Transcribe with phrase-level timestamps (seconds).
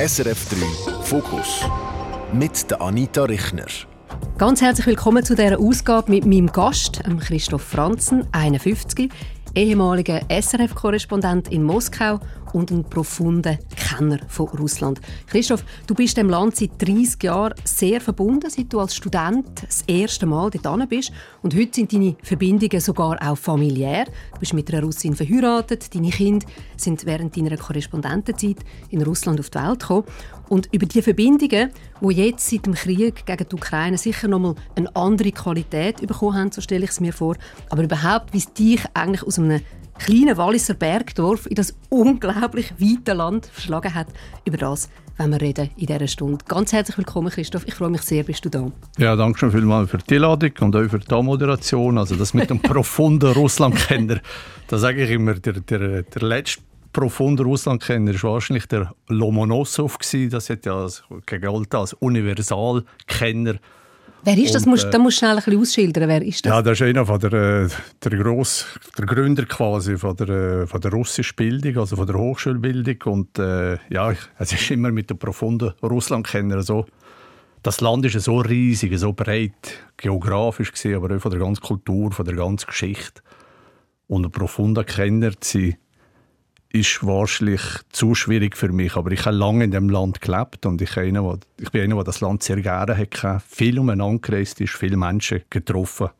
[0.00, 1.60] SRF 3 Fokus
[2.32, 3.66] mit der Anita Richner.
[4.38, 9.10] Ganz herzlich willkommen zu dieser Ausgabe mit meinem Gast, Christoph Franzen, 51,
[9.54, 12.18] ehemaliger SRF-Korrespondent in Moskau
[12.52, 15.00] und ein profunder Kenner von Russland.
[15.26, 19.82] Christoph, du bist dem Land seit 30 Jahren sehr verbunden, seit du als Student das
[19.86, 21.12] erste Mal dort bist.
[21.42, 24.06] Und heute sind deine Verbindungen sogar auch familiär.
[24.34, 26.46] Du bist mit einer Russin verheiratet, deine Kinder
[26.76, 28.58] sind während deiner Korrespondentenzeit
[28.90, 30.04] in Russland auf die Welt gekommen.
[30.48, 31.70] Und über diese Verbindungen,
[32.00, 36.36] die jetzt seit dem Krieg gegen die Ukraine sicher noch mal eine andere Qualität bekommen
[36.36, 37.36] haben, so stelle ich es mir vor,
[37.68, 39.60] aber überhaupt, wie es dich eigentlich aus einem
[40.00, 44.08] kleinen Walliser Bergdorf in das unglaublich weite Land verschlagen hat.
[44.44, 46.42] Über das wenn wir reden in dieser Stunde.
[46.48, 47.66] Ganz herzlich willkommen, Christoph.
[47.66, 48.72] Ich freue mich sehr, bist du da.
[48.96, 51.98] Ja, danke schön vielmals für die Einladung und auch für die Moderation.
[51.98, 54.20] Also das mit dem profunden Russlandkenner,
[54.68, 56.62] da sage ich immer, der, der, der letzte
[56.94, 59.94] profunde Russlandkenner war wahrscheinlich der Lomonossow.
[60.30, 60.86] Das hat ja
[61.26, 63.56] gegolten als Universalkenner
[64.22, 64.64] Wer ist das?
[64.64, 66.08] Und, musst, äh, da musst du schnell ein bisschen ausschildern.
[66.08, 66.50] Wer ist das?
[66.50, 67.68] Ja, das ist einer von der, äh,
[68.04, 68.66] der, Gross,
[68.98, 73.12] der Gründer quasi von der, äh, von der russischen Bildung, also von der Hochschulbildung.
[73.12, 76.86] Und äh, ja, es ist immer mit dem profunden Russlandkenner so.
[77.62, 82.10] Das Land ist so riesig, so breit, geografisch gesehen, aber auch von der ganzen Kultur,
[82.12, 83.22] von der ganzen Geschichte.
[84.06, 85.76] Und ein profunder Kenner zu sein,
[86.72, 88.96] ist wahrscheinlich zu schwierig für mich.
[88.96, 92.04] Aber ich habe lange in dem Land gelebt und ich, einer, ich bin einer, der
[92.04, 96.10] das Land sehr gerne hat, viel umeinander gereist ist, viele Menschen getroffen.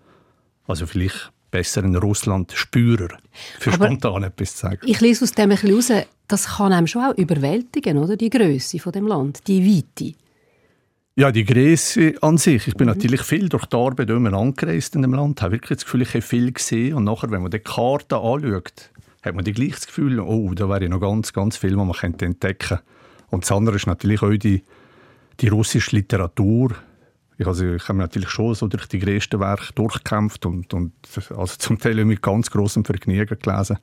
[0.67, 3.09] Also vielleicht besser in Russland Spürer,
[3.59, 4.81] für Aber spontan etwas zu sagen.
[4.85, 8.17] Ich lese aus dem ein bisschen raus, das kann einem schon auch überwältigen, oder?
[8.17, 10.15] Die Größe von dem Land, die Weite.
[11.17, 12.69] Ja, die Größe an sich.
[12.69, 12.95] Ich bin mhm.
[12.95, 16.23] natürlich viel durch die Arbeit angereist in dem Land, habe wirklich das Gefühl, ich habe
[16.23, 18.91] viel gesehen und nachher, wenn man die Karte anschaut,
[19.23, 22.25] hat man gleich das Gefühl, oh, da wäre noch ganz, ganz viel, was man könnte
[22.25, 22.79] entdecken.
[23.29, 24.63] Und das andere ist natürlich auch die,
[25.41, 26.75] die russische Literatur.
[27.39, 30.93] Ich, also, ich habe mich natürlich schon so durch die größten Werke durchgekämpft und, und
[31.31, 33.79] also zum Teil mit ganz großem Vergnügen gelesen.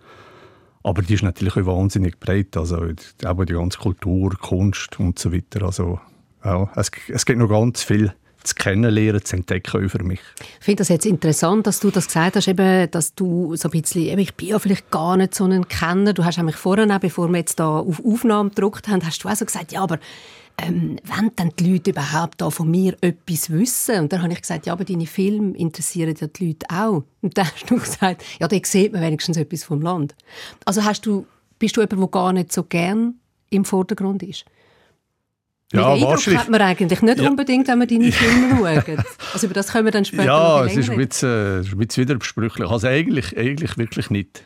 [0.84, 2.56] Aber die ist natürlich auch wahnsinnig breit.
[2.56, 2.88] Also
[3.26, 5.64] auch die ganze Kultur, Kunst und so weiter.
[5.64, 6.00] Also,
[6.44, 8.14] ja, es, es gibt noch ganz viel
[8.48, 10.20] zu kennenlernen, zu entdecken für mich.
[10.60, 13.82] Ich finde das jetzt interessant, dass du das gesagt hast, eben, dass du so ein
[13.82, 16.14] bisschen, ich bin ja vielleicht gar nicht so ein Kenner.
[16.14, 19.30] Du hast nämlich vorhin, auch, bevor wir jetzt da auf Aufnahme gedruckt haben, hast du
[19.30, 20.00] auch so gesagt, ja, aber
[20.60, 24.00] ähm, wollen denn die Leute überhaupt da von mir etwas wissen?
[24.00, 27.04] Und dann habe ich gesagt, ja, aber deine Filme interessieren ja die Leute auch.
[27.22, 30.16] Und dann hast du gesagt, ja, da sieht man wenigstens etwas vom Land.
[30.66, 31.28] Also hast du,
[31.60, 33.16] bist du jemand, der gar nicht so gern
[33.50, 34.46] im Vordergrund ist?
[35.74, 36.42] Ja, Den wahrscheinlich.
[36.42, 37.30] hat man eigentlich nicht ja.
[37.30, 39.06] unbedingt, wenn man deine Filme schaut.
[39.34, 42.08] Also über das können wir dann später Ja, es ist ein bisschen, äh, ein bisschen
[42.08, 42.70] widersprüchlich.
[42.70, 44.44] Also eigentlich, eigentlich wirklich nicht.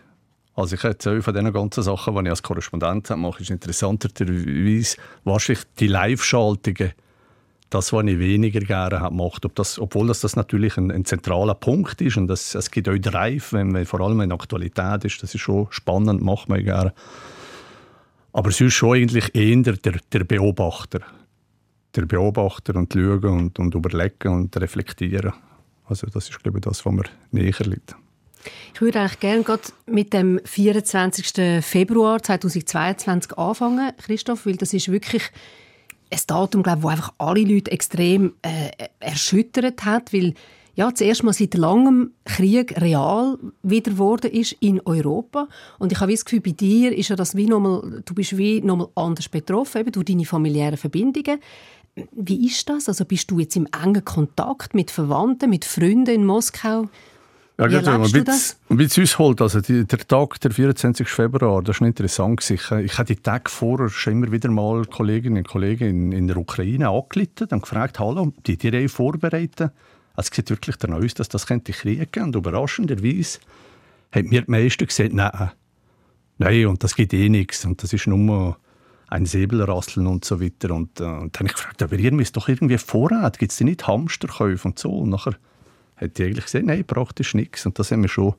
[0.56, 5.64] Also ich hätte von diesen ganzen Sachen, die ich als Korrespondent mache, ist interessanterweise wahrscheinlich
[5.80, 6.92] die Live-Schaltungen,
[7.70, 9.68] das, was ich weniger gerne gemacht habe.
[9.80, 13.54] Obwohl das, das natürlich ein, ein, zentraler Punkt ist und das, es gibt auch Drive,
[13.54, 16.94] wenn man vor allem in Aktualität ist, das ist schon spannend, macht man gerne.
[18.34, 21.02] Aber sonst schon eigentlich eher der, der Beobachter.
[21.96, 25.34] Der Beobachter und schauen und, und überlegen und reflektieren.
[25.86, 27.96] Also das ist, glaube ich, das, was mir näher liegt.
[28.74, 31.64] Ich würde eigentlich gerne mit dem 24.
[31.64, 35.24] Februar 2022 anfangen, Christoph, weil das ist wirklich
[36.10, 40.34] ein Datum, glaube ich, das einfach alle Leute extrem äh, erschüttert hat, weil
[40.76, 45.48] ja, zuerst mal seit langem Krieg real wieder geworden ist in Europa.
[45.80, 48.62] Und ich habe das Gefühl, bei dir ist ja das wie nochmal, du bist wie
[48.62, 51.40] nochmal anders betroffen, eben durch deine familiären Verbindungen.
[52.14, 52.88] Wie ist das?
[52.88, 56.88] Also bist du jetzt im engen Kontakt mit Verwandten, mit Freunden in Moskau?
[57.58, 58.58] Ja, Wie erlebst du das?
[58.70, 61.08] Ein bisschen ausholt, also die, der Tag, der 24.
[61.08, 62.50] Februar, das war interessant.
[62.50, 66.28] Ich, ich habe die Tage vorher schon immer wieder mal Kolleginnen und Kollegen in, in
[66.28, 69.70] der Ukraine angeleitet und gefragt, hallo, die die vorbereiten?
[70.22, 72.28] Also es sieht wirklich danach aus, dass das könnte Krieg geben.
[72.28, 73.40] Und überraschenderweise
[74.12, 75.52] haben mir die meisten gesagt, nein,
[76.38, 77.66] nein, und das gibt eh nichts.
[77.66, 78.56] Und das ist nur
[79.08, 80.76] ein Säbelrasseln und so weiter.
[80.76, 83.58] Und, äh, und dann habe ich gefragt, aber ihr müsst doch irgendwie Vorrat, gibt es
[83.58, 84.92] denn nicht Hamsterkäufe und so?
[84.92, 85.34] Und nachher
[85.96, 87.66] hat die eigentlich gesagt, nein, praktisch nichts.
[87.66, 88.36] Und das hat mich schon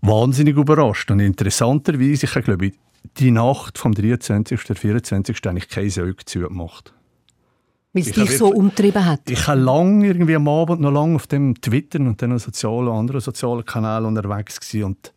[0.00, 1.10] wahnsinnig überrascht.
[1.10, 2.70] Und interessanterweise, ich glaube,
[3.18, 4.64] die Nacht vom 23.
[4.64, 5.40] oder 24.
[5.44, 6.94] habe ich keine Säugezüge gemacht.
[7.92, 9.28] Weil es dich so umtrieben hat?
[9.28, 13.20] Ich war lange irgendwie am Abend noch lange auf dem Twitter und den sozialen, anderen
[13.20, 14.84] sozialen Kanälen unterwegs gewesen.
[14.84, 15.12] und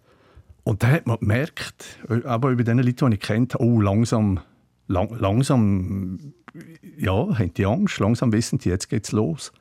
[0.66, 4.40] und da hat man gemerkt, aber über diese Leute, die ich kennt, oh, langsam,
[4.88, 6.34] lang, langsam,
[6.98, 9.54] ja, haben die Angst, langsam wissen die, jetzt geht's los.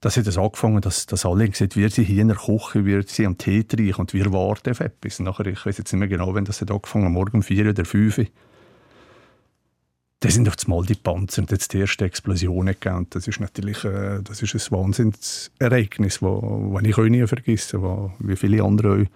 [0.00, 3.02] Das hat es angefangen, dass, dass alle gesagt wir sind hier in der Küche, wir
[3.02, 5.18] sind am Tee trinken und wir warten auf etwas.
[5.18, 7.84] nachher, ich weiß jetzt nicht mehr genau, wenn das hat angefangen, morgen um vier oder
[7.84, 8.14] fünf.
[8.16, 8.22] Da
[10.20, 13.06] da sind auf einmal die Panzer und jetzt die erste Explosion gegeben.
[13.08, 16.40] Das ist natürlich äh, das ist ein Wahnsinnsereignis, wo,
[16.72, 19.06] wo ich auch nie vergesse, wo, wie viele andere auch.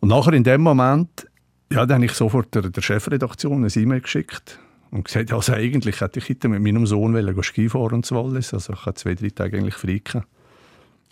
[0.00, 1.26] Und nachher in dem Moment,
[1.72, 4.58] ja, dann habe ich sofort der, der Chefredaktion ein E-Mail geschickt
[4.90, 8.86] und gesagt, also eigentlich hätte ich heute mit meinem Sohn Ski fahren und also ich
[8.86, 10.02] habe zwei, drei Tage eigentlich frei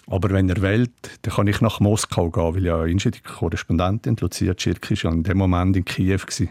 [0.06, 0.91] Aber wenn er will,
[1.23, 2.99] dann kann ich nach Moskau gehen, weil ja eine
[3.38, 6.49] Korrespondentin, Lucia Tschirkisch, in dem Moment in Kiew war.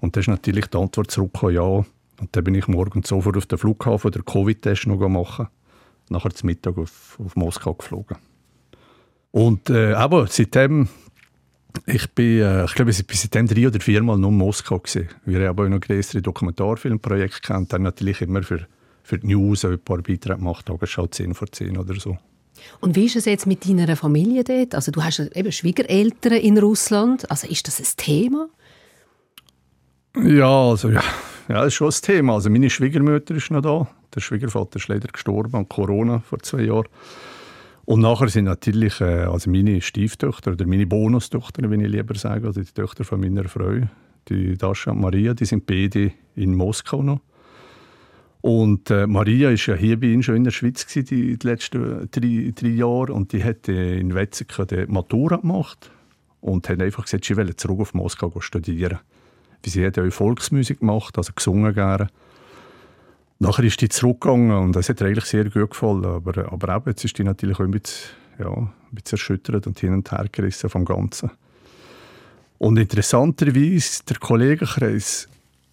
[0.00, 1.62] Und da ist natürlich die Antwort zurückgekommen, ja.
[1.62, 5.48] Und dann bin ich morgen sofort auf den Flughafen den Covid-Test noch machen.
[6.08, 8.16] Nachher zum Mittag auf, auf Moskau geflogen.
[9.30, 10.88] Und äh, aber seitdem,
[11.86, 15.08] ich bin, äh, ich glaube, ich bin seitdem drei oder viermal nur in Moskau gewesen.
[15.24, 18.66] Wir haben auch noch größere Dokumentarfilmprojekte kennt, dann natürlich immer für,
[19.02, 22.18] für die News ein paar Beiträge gemacht, Tagesschau 10 vor 10 oder so.
[22.80, 24.74] Und wie ist es jetzt mit deiner Familie dort?
[24.74, 27.30] Also du hast eben Schwiegereltern in Russland.
[27.30, 28.48] Also ist das ein Thema?
[30.16, 31.02] Ja, also ja,
[31.48, 32.34] ja, das ist schon ein Thema.
[32.34, 33.88] Also meine Schwiegermutter ist noch da.
[34.14, 36.88] Der Schwiegervater ist leider gestorben an Corona vor zwei Jahren.
[37.84, 42.46] Und nachher sind natürlich äh, also meine Stieftöchter oder meine Bonustochter, wie ich lieber sage,
[42.46, 43.88] also die Töchter von meiner Frau,
[44.28, 47.20] die Dascha und Maria, die sind beide in Moskau noch.
[48.40, 51.46] Und äh, Maria ist ja hier bei Ihnen schon in der Schweiz gewesen, die, die
[51.46, 55.90] letzten drei, drei Jahre und die hat äh, in Wetzikon die Matura gemacht
[56.40, 58.98] und hat einfach gesagt, sie will zurück auf Moskau studieren
[59.62, 62.08] wie sie hat ja Volksmusik gemacht, also gesungen gerne.
[63.38, 66.04] Nachher ist die zurückgegangen und das hat ihr eigentlich sehr gut gefallen.
[66.04, 69.78] Aber, aber eben, jetzt ist die natürlich auch ein bisschen, ja, ein bisschen erschüttert und
[69.78, 71.30] hin und her gerissen vom Ganzen.
[72.58, 75.28] Und interessanterweise, der Kollegenkreis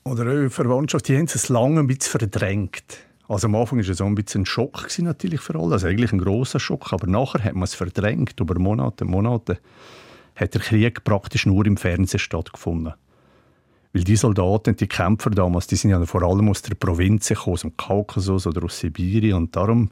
[0.05, 2.99] oder eure Verwandtschaft, die haben es lange ein bisschen verdrängt.
[3.27, 6.19] Also am Anfang war es ein bisschen ein Schock natürlich für alle, also eigentlich ein
[6.19, 8.39] großer Schock, aber nachher hat man es verdrängt.
[8.39, 9.59] Über Monate, Monate
[10.35, 12.93] hat der Krieg praktisch nur im Fernsehen stattgefunden.
[13.93, 17.53] Weil die Soldaten, die Kämpfer damals, die sind ja vor allem aus der Provinz gekommen,
[17.53, 19.35] aus dem Kaukasus oder aus Sibirien.
[19.35, 19.89] Und darum,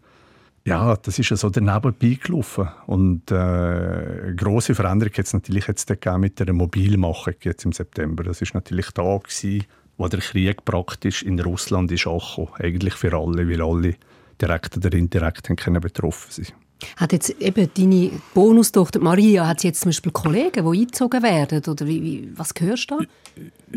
[0.66, 2.68] ja, das ist ja so daneben beigelaufen.
[2.88, 8.24] Und äh, grosse Veränderung hat es natürlich jetzt mit der Mobilmachung jetzt im September.
[8.24, 9.66] Das ist natürlich da gewesen,
[9.98, 12.50] wo der Krieg praktisch in Russland ist angekommen.
[12.60, 13.96] Eigentlich für alle, weil alle
[14.42, 15.48] direkt oder indirekt
[15.82, 16.54] betroffen sind.
[16.98, 21.63] Hat jetzt eben deine Bonustochter Maria, hat jetzt zum Beispiel Kollegen, die eingezogen werden?
[21.66, 23.06] Oder wie, wie, was hörst du da?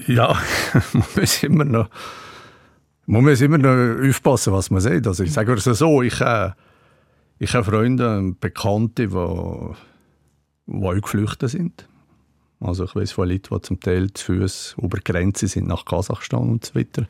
[0.06, 0.38] Ja,
[0.92, 1.88] man muss immer noch,
[3.06, 5.06] man muss immer noch aufpassen, was man sagt.
[5.06, 6.50] Also ich sage es so, ich, äh,
[7.38, 9.14] ich habe Freunde und Bekannte, die,
[10.66, 11.88] die auch geflüchtet sind.
[12.60, 16.40] Also ich weiß von Leuten, die zum Teil zu Fuß über Grenzen sind nach Kasachstan
[16.40, 17.06] und so weiter.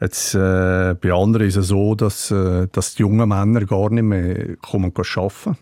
[0.00, 4.02] Jetzt, äh, bei anderen ist es so, dass, äh, dass die jungen Männer gar nicht
[4.02, 5.56] mehr kommen arbeiten.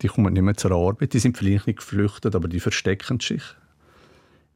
[0.00, 1.12] Die kommen nicht mehr zur Arbeit.
[1.12, 3.42] Die sind vielleicht nicht geflüchtet, aber die verstecken sich.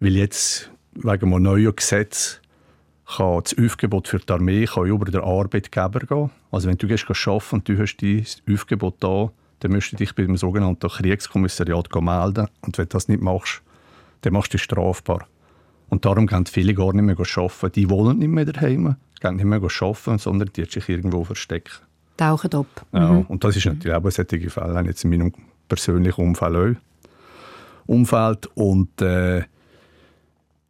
[0.01, 2.41] Weil jetzt wegen einem neuen Gesetz
[3.07, 6.31] kann das Aufgebot für die Armee kann über den Arbeitgeber gehen.
[6.51, 9.31] Also wenn du gehst arbeiten und du hast dieses Aufgebot da,
[9.61, 12.49] dann musst du dich beim sogenannten Kriegskommissariat melden.
[12.63, 13.63] Und wenn du das nicht machst,
[14.23, 15.27] dann machst du dich strafbar.
[15.95, 17.71] Und darum gehen viele gar nicht mehr arbeiten.
[17.71, 21.71] Die wollen nicht mehr daheim, gehen nicht mehr arbeiten, sondern die sich irgendwo verstecken.
[22.17, 22.87] Tauchen ab.
[22.91, 23.23] Ja, mhm.
[23.23, 25.33] und das ist natürlich auch solche Fälle, jetzt in meinem
[25.69, 26.81] persönlichen Umfeld auch.
[27.87, 28.49] Umfeld.
[28.57, 29.45] Und äh,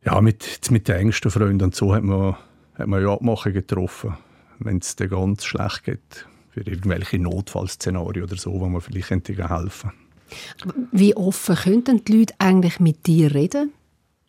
[0.05, 2.37] ja, mit, mit den engsten Freunden und so hat man,
[2.75, 4.19] hat man ja Abmachungen getroffen,
[4.59, 9.31] wenn es dir ganz schlecht geht, für irgendwelche Notfallszenarien oder so, wo man vielleicht helfen
[9.38, 10.88] könnte.
[10.93, 13.73] Wie offen könnten die Leute eigentlich mit dir reden?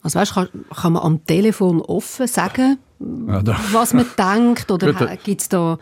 [0.05, 4.69] Also weißt, kann, kann man am Telefon offen sagen, ja, was man denkt?
[4.69, 5.79] Oder gibt es da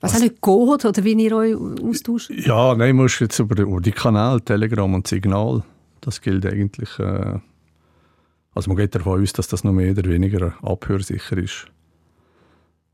[0.00, 2.30] was auch nicht Code oder wie ihr euch austauscht?
[2.30, 5.62] Ja, nein, musst jetzt über die, über die Kanäle, Telegram und Signal,
[6.00, 6.98] das gilt eigentlich.
[6.98, 7.38] Äh,
[8.52, 11.66] also man geht davon aus, dass das noch mehr oder weniger abhörsicher ist.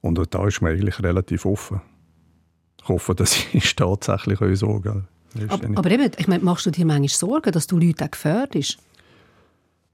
[0.02, 1.80] Und da ist man eigentlich relativ offen.
[2.82, 4.80] Ich hoffe, das ist tatsächlich auch so.
[4.80, 5.04] Gell?
[5.48, 8.78] Aber, aber eben, ich meine, machst du dir manchmal Sorgen, dass du Leute auch gefährdest?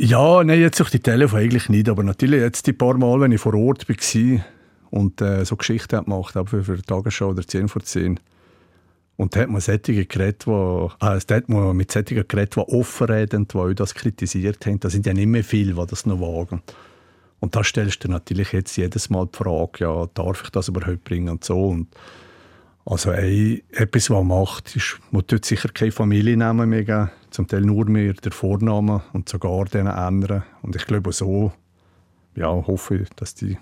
[0.00, 3.32] Ja, nein, jetzt auf die Telefon eigentlich nicht, aber natürlich jetzt die paar Mal, wenn
[3.32, 4.44] ich vor Ort war
[4.90, 8.20] und äh, so Geschichten gemacht habe für, für Tagesschau oder 10 vor 10.
[9.16, 13.08] Und da hat man Geräte, wo, äh, da hat man mit solchen Geräten, die offen
[13.08, 16.62] reden, die das kritisiert haben, da sind ja nicht mehr viele, die das noch wagen.
[17.40, 21.02] Und da stellst du natürlich jetzt jedes Mal die Frage, ja, darf ich das überhaupt
[21.02, 21.70] bringen und so.
[21.70, 21.88] Und
[22.84, 27.46] also ey, etwas, was man macht, ist, man tut sicher keine Familiennamen mehr geben, zum
[27.46, 30.44] Teil nur mehr der Vorname und sogar den ändern.
[30.62, 31.52] Und ich glaube so,
[32.34, 33.58] ja, hoffe dass die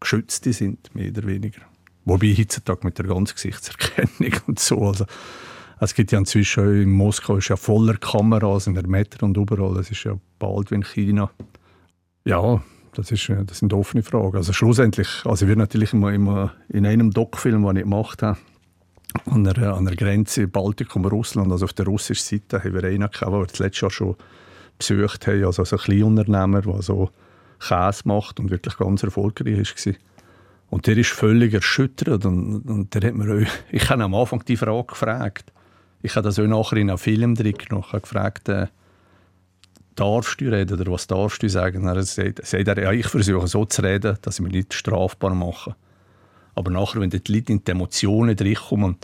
[0.00, 1.62] geschützt sind, mehr oder weniger.
[2.04, 5.04] Wobei heutzutage mit der ganzen Gesichtserkennung und so, also
[5.80, 9.78] es gibt ja inzwischen in Moskau ist ja voller Kameras in der Metro und überall,
[9.78, 11.30] es ist ja bald wie in China.
[12.24, 12.62] Ja,
[12.94, 14.36] das, ist, das sind offene Fragen.
[14.36, 18.38] Also schlussendlich, also wir natürlich immer, immer in einem Doc-Film, den ich gemacht habe,
[19.26, 23.22] an der, an der Grenze Baltikum-Russland, also auf der russischen Seite, haben wir einen gehabt,
[23.22, 24.16] den wir das letzte Jahr schon
[24.76, 27.10] besucht haben, also ein Kleinunternehmer, der so
[27.58, 29.94] Käse macht und wirklich ganz erfolgreich war.
[30.70, 34.56] Und der ist völlig erschüttert und, und der hat mir, ich habe am Anfang die
[34.56, 35.52] Frage gefragt,
[36.02, 38.68] ich habe das auch nachher in einem Film drin gefragt, äh,
[39.96, 41.86] darfst du reden oder was darfst du sagen?
[41.86, 45.34] Er sagt, sagt er, ja, ich versuche so zu reden, dass ich mich nicht strafbar
[45.34, 45.74] mache.
[46.58, 48.96] Aber nachher, wenn die Leute in die Emotionen reinkommen,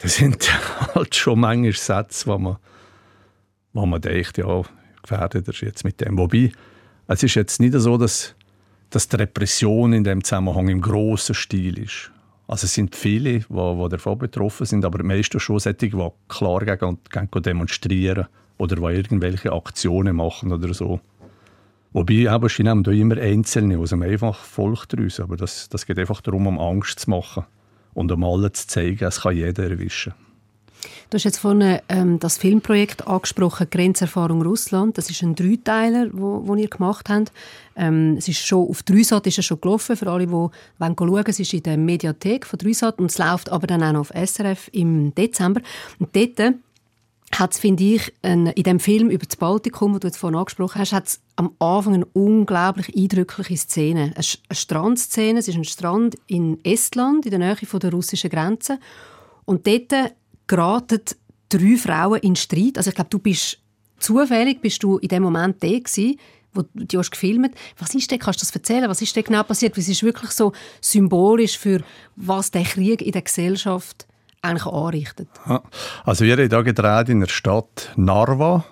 [0.00, 0.48] das sind
[0.94, 2.58] halt schon manchmal Sätze, wo man,
[3.72, 4.62] wo man denkt, ja,
[5.02, 6.16] gefährdet er jetzt mit dem.
[6.16, 6.52] Wobei,
[7.08, 8.36] es ist jetzt nicht so, dass,
[8.90, 12.12] dass die Repression in dem Zusammenhang im grossen Stil ist.
[12.46, 16.64] Also es sind viele, die, die davon betroffen sind, aber meistens schon solche, die klar
[16.64, 21.00] gegen, gegen demonstrieren oder irgendwelche Aktionen machen oder so.
[21.94, 25.20] Wobei aber sie nehmen immer Einzelne aus dem einfach Volk daraus.
[25.20, 27.44] Aber das, das geht einfach darum, um Angst zu machen
[27.94, 30.12] und um allen zu zeigen, es kann jeder erwischen.
[31.08, 34.98] Du hast jetzt vorhin ähm, das Filmprojekt angesprochen, Grenzerfahrung Russland.
[34.98, 37.30] Das ist ein Dreiteiler, wo ihr gemacht habt.
[37.76, 41.24] Ähm, es ist schon auf Dreisat ist es schon gelaufen für alle, die wollen schauen.
[41.28, 44.12] Es ist in der Mediathek von Dreisat und es läuft aber dann auch noch auf
[44.14, 45.60] SRF im Dezember.
[46.00, 46.54] Und dort
[47.38, 50.92] hat finde ich, in dem Film über das Baltikum, den du jetzt vorhin angesprochen hast,
[50.92, 54.12] hat es am Anfang eine unglaublich eindrückliche Szene.
[54.14, 58.30] Eine, eine Strandszene, es ist ein Strand in Estland, in der Nähe von der russischen
[58.30, 58.78] Grenze.
[59.44, 59.92] Und dort
[60.46, 61.00] geraten
[61.48, 62.78] drei Frauen in Streit.
[62.78, 63.58] Also ich glaube, du bist
[63.98, 66.18] zufällig bist du in dem Moment da gewesen,
[66.52, 67.54] wo du hast gefilmt.
[67.78, 68.88] Was ist denn, kannst du das erzählen?
[68.88, 69.76] Was ist denn genau passiert?
[69.76, 71.82] Was ist wirklich so symbolisch für
[72.16, 74.06] was der Krieg in der Gesellschaft
[74.44, 75.28] eigentlich anrichtet?
[76.04, 78.64] Also wir haben hier gedreht in der Stadt Narva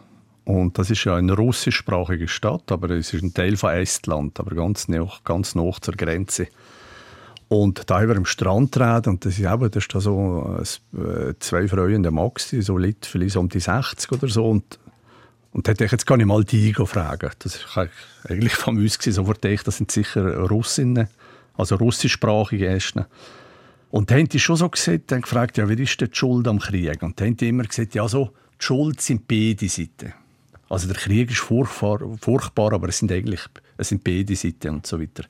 [0.45, 4.55] und das ist ja eine russischsprachige Stadt, aber es ist ein Teil von Estland, aber
[4.55, 6.49] ganz nah, ganz nah zur Grenze.
[7.49, 10.59] Und da haben wir am Strand gedreht und das ist, eben, das ist da so
[10.95, 14.79] äh, zwei Frauen, der Max, so liegt vielleicht um die 60 oder so und
[15.53, 17.31] und da ich jetzt gar nicht mal die fragen.
[17.41, 17.87] Das war
[18.27, 21.09] eigentlich von uns sofort ich, das sind sicher Russinnen,
[21.55, 23.05] also russischsprachige Ästen.
[23.93, 26.49] Und dann haben die schon so gesagt, dann gefragt, ja, wer ist denn die Schuld
[26.49, 27.03] am Krieg?
[27.03, 30.15] Und dann haben die immer gesagt, ja, so, die Schuld sind beide Seiten.
[30.71, 33.43] Also der Krieg ist furchtbar, furchtbar aber es sind eigentlich
[33.77, 35.25] es sind beide Seiten und so weiter.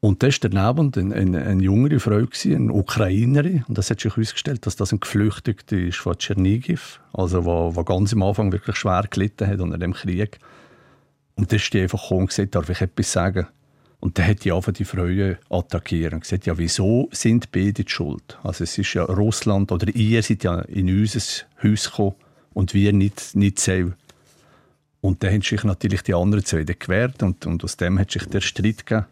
[0.00, 3.64] Und da war daneben eine, eine, eine jüngere Frau, eine Ukrainerin.
[3.68, 8.12] Und das hat sich herausgestellt, dass das ein Geflüchtete ist von Tschernigiv, also wo ganz
[8.12, 10.38] am Anfang wirklich schwer gelitten hat unter dem Krieg.
[11.36, 13.46] Und da ist die einfach gekommen und gesagt, darf ich etwas sagen?
[14.00, 17.90] Und dann hat die einfach die Frauen attackiert und gesagt, ja, wieso sind beide die
[17.90, 18.38] schuld?
[18.42, 21.20] Also es ist ja Russland oder ihr seid ja in unser
[21.62, 22.14] Haus gekommen
[22.52, 23.92] und wir nicht, nicht selber.
[25.00, 28.26] Und dann haben sich natürlich die anderen zwei gewehrt und, und aus dem hat sich
[28.26, 29.06] der Streit gegeben.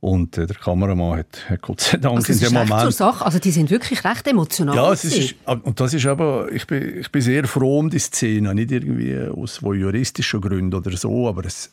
[0.00, 2.82] Und äh, der Kameramann hat, hat Gott sei Dank also in dem Moment...
[2.82, 3.24] Zur Sache.
[3.24, 4.76] Also die sind wirklich recht emotional.
[4.76, 7.98] Ja, es ist, und das ist aber, ich bin, ich bin sehr froh um die
[7.98, 11.72] Szene, nicht irgendwie aus juristischen Gründen oder so, aber es,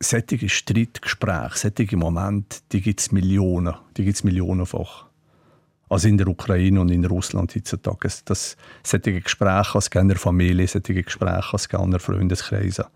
[0.00, 5.06] solche Streitgespräche, solche Momente, die gibt es Millionen, die gibt es millionenfach.
[5.88, 8.08] Also in der Ukraine und in Russland heutzutage.
[8.26, 12.86] Das, solche Gespräche als in der Familie, solche Gespräche als in der Freundeskreise.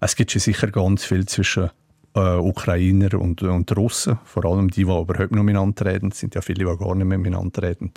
[0.00, 1.70] Es gibt schon sicher ganz viel zwischen
[2.14, 6.12] äh, Ukrainer und, und Russen, vor allem die, die überhaupt noch miteinander reden.
[6.12, 7.92] Sind ja viele, die gar nicht mehr miteinander reden.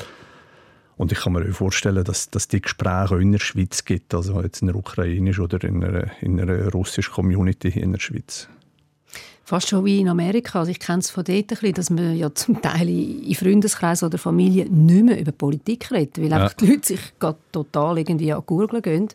[0.98, 4.14] Und ich kann mir auch vorstellen, dass, dass die Gespräche auch in der Schweiz gibt,
[4.14, 8.00] also jetzt in der ukrainischen oder in einer, in einer russischen Community hier in der
[8.00, 8.50] Schweiz.
[9.44, 10.60] Fast schon wie in Amerika.
[10.60, 14.08] Also ich kenne es von dort ein bisschen, dass man ja zum Teil in Freundeskreisen
[14.08, 16.38] oder Familie nicht mehr über Politik redet, weil ja.
[16.38, 17.00] einfach die Leute sich
[17.52, 19.08] total irgendwie an Gurgeln gehen.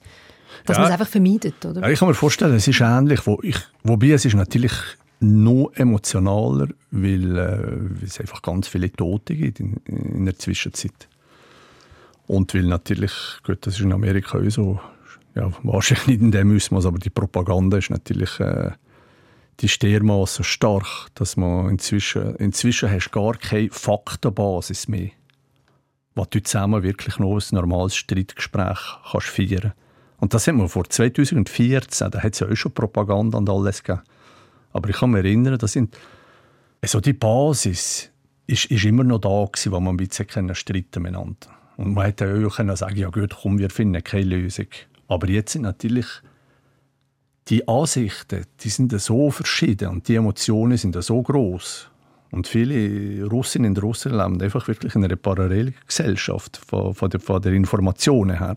[0.65, 0.83] Dass ja.
[0.83, 1.83] man es einfach vermeidet, oder?
[1.83, 3.27] Ja, ich kann mir vorstellen, es ist ähnlich.
[3.27, 4.73] Wo ich, wobei es ist natürlich
[5.21, 11.09] noch emotionaler, weil, äh, weil es einfach ganz viele Tote gibt in, in der Zwischenzeit.
[12.27, 13.13] Und weil natürlich,
[13.45, 14.81] gut, das ist in Amerika auch so,
[15.35, 18.71] ja, wahrscheinlich nicht in dem Ausmaß, aber die Propaganda ist natürlich äh,
[19.61, 25.11] die dermaßen stark, dass man inzwischen, inzwischen hast gar keine Faktenbasis mehr,
[26.15, 28.79] was du zusammen wirklich noch ein normales Streitgespräch
[29.11, 29.73] kannst feiern
[30.19, 33.83] Und das hat man vor 2014, da hat es ja auch schon Propaganda und alles
[33.83, 34.05] gegeben.
[34.73, 35.97] Aber ich kann mich erinnern, das sind,
[36.81, 38.11] also die Basis
[38.47, 42.27] ist, ist immer noch da gewesen, wo man ein bisschen streiten miteinander und man hätte
[42.27, 44.67] ja auch können sagen ja gut, komm, wir finden keine Lösung.
[45.09, 46.07] Aber jetzt sind natürlich
[47.49, 51.89] die Ansichten, die sind so verschieden und die Emotionen sind so groß.
[52.31, 57.43] Und viele Russinnen und Russen leben einfach wirklich in einer Parallelgesellschaft von, von, der, von
[57.43, 58.55] der Informationen her.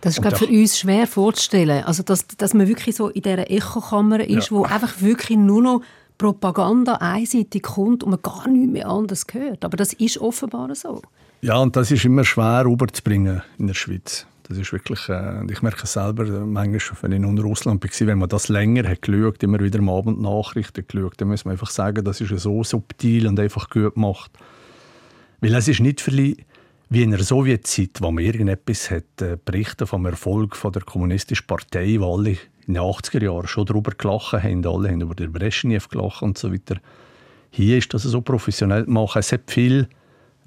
[0.00, 1.84] Das ist, glaube für uns schwer vorzustellen.
[1.84, 4.56] Also, dass, dass man wirklich so in dieser Echokammer ist, ja.
[4.56, 5.82] wo einfach wirklich nur noch
[6.18, 9.64] Propaganda einseitig kommt und man gar nichts mehr anderes hört.
[9.64, 11.02] Aber das ist offenbar so.
[11.40, 14.26] Ja, und das ist immer schwer rüberzubringen in der Schweiz.
[14.44, 18.06] Das ist wirklich, äh, ich merke es selber, äh, manchmal, wenn ich in Russland war,
[18.06, 21.52] wenn man das länger hat geschaut, immer wieder am Abend Nachrichten geschaut, dann muss man
[21.52, 24.30] einfach sagen, das ist so subtil und einfach gut gemacht.
[25.40, 26.06] Weil es ist nicht
[26.90, 31.46] wie in der Sowjetzeit, wo man irgendetwas hat, äh, berichten vom Erfolg von der kommunistischen
[31.46, 32.36] Partei, wo alle
[32.66, 36.38] in den 80er Jahren schon darüber gelacht haben, alle haben über den Brezhnev gelacht und
[36.38, 36.76] so weiter.
[37.50, 39.16] Hier ist das so professionell gemacht.
[39.16, 39.88] Es hat viel,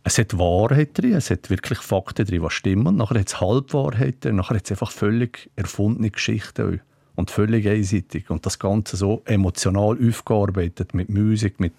[0.07, 2.95] es hat Wahrheit drin, es hat wirklich Fakten drin, die stimmen.
[2.95, 6.81] Nachher hat es Halbwahrheiten, nachher hat es einfach völlig erfundene Geschichten
[7.15, 8.29] und völlig einseitig.
[8.29, 11.73] Und das Ganze so emotional aufgearbeitet mit Musik, mit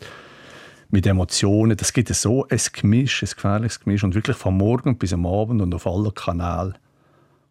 [0.91, 1.77] mit Emotionen.
[1.77, 4.05] Das gibt so ein Gemisch, ein gefährliches Gemisch.
[4.05, 6.77] Und wirklich von morgen bis am Abend und auf allen Kanälen.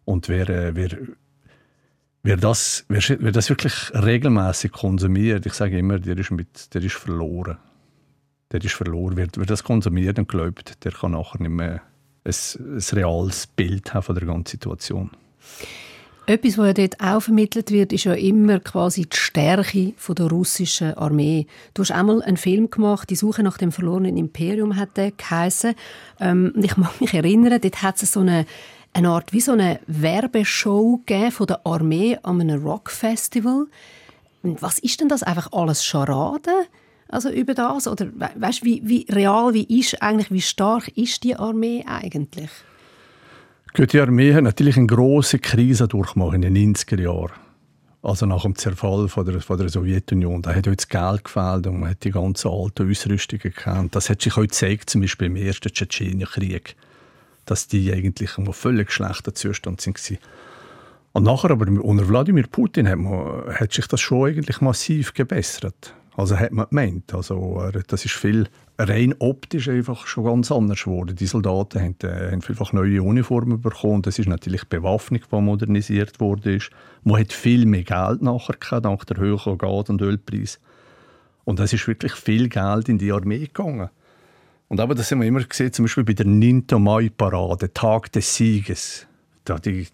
[0.04, 0.90] Und wer, äh, wer,
[2.22, 6.82] wer, das, wer, wer das wirklich regelmäßig konsumiert, ich sage immer, der ist, mit, der
[6.82, 7.58] ist verloren.
[8.52, 9.16] Der ist verloren.
[9.16, 11.82] Wer, wer das konsumiert und glaubt, der kann nachher nicht mehr
[12.24, 15.10] ein, ein reales Bild haben von der ganzen Situation.
[16.28, 20.92] Etwas, was ja dort auch vermittelt wird, ist ja immer quasi die Stärke der russischen
[20.92, 21.46] Armee.
[21.72, 25.12] Du hast einmal einen Film gemacht, «Die Suche nach dem verlorenen Imperium» hat der.
[26.20, 28.44] Ähm, ich mag mich erinnern, dort hat es so eine,
[28.92, 31.00] eine Art wie so eine Werbeshow
[31.30, 33.66] von der Armee an einem Rockfestival.
[34.42, 35.22] Was ist denn das?
[35.22, 36.50] Einfach alles Scharade?
[37.08, 37.88] Also über das?
[37.88, 42.50] Oder weißt, wie, wie real, wie ist eigentlich, wie stark ist die Armee eigentlich?
[43.76, 47.32] Die Armee hat natürlich eine große Krise durchgemacht in den 90er Jahren.
[48.02, 50.42] Also nach dem Zerfall von der, von der Sowjetunion.
[50.42, 53.94] Da hat jetzt Geld gefehlt und man hat die ganzen alten Ausrüstungen gekannt.
[53.94, 56.76] Das hat sich heute gezeigt, zum Beispiel im ersten Tschetschenienkrieg,
[57.44, 60.18] dass die eigentlich im völlig schlechten Zustand waren.
[61.12, 65.94] Und nachher aber unter Wladimir Putin hat, man, hat sich das schon eigentlich massiv gebessert.
[66.18, 67.14] Also hat man gemeint.
[67.14, 71.14] Also, das ist viel rein optisch einfach schon ganz anders geworden.
[71.14, 74.02] Die Soldaten haben, äh, haben vielfach neue Uniformen bekommen.
[74.02, 76.58] Das ist natürlich die Bewaffnung, die modernisiert wurde.
[77.04, 80.58] Man hat viel mehr Geld nachher gehabt, dank der höheren Gas- und Ölpreis.
[81.44, 83.88] Und es ist wirklich viel Geld in die Armee gegangen.
[84.66, 86.64] Und aber das haben wir immer gesehen, zum Beispiel bei der 9.
[86.78, 89.06] Mai-Parade, Tag des Sieges.
[89.44, 89.86] Da die,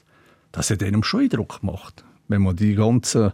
[0.52, 2.02] das hat einem schon Eindruck gemacht.
[2.28, 3.32] Wenn man die ganzen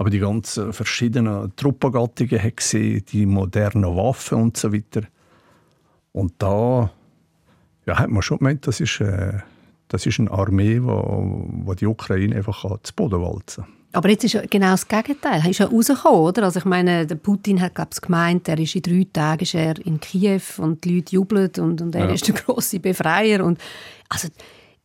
[0.00, 5.02] aber die ganzen verschiedenen Truppengattungen hat gesehen, die modernen Waffen und so weiter.
[6.12, 6.90] Und da
[7.84, 9.40] ja, hat man schon gemeint, das ist, äh,
[9.88, 14.34] das ist eine Armee, wo, wo die Ukraine einfach zu Boden walzen aber jetzt ist
[14.34, 15.42] ja genau das Gegenteil.
[15.44, 16.44] Er ist ja rausgekommen, oder?
[16.44, 19.54] Also ich meine, der Putin hat glaube ich, gemeint, er ist in drei Tagen ist
[19.54, 22.12] er in Kiew und die Leute jubeln und, und er ja.
[22.12, 23.44] ist der große Befreier.
[23.44, 23.58] Und,
[24.08, 24.28] also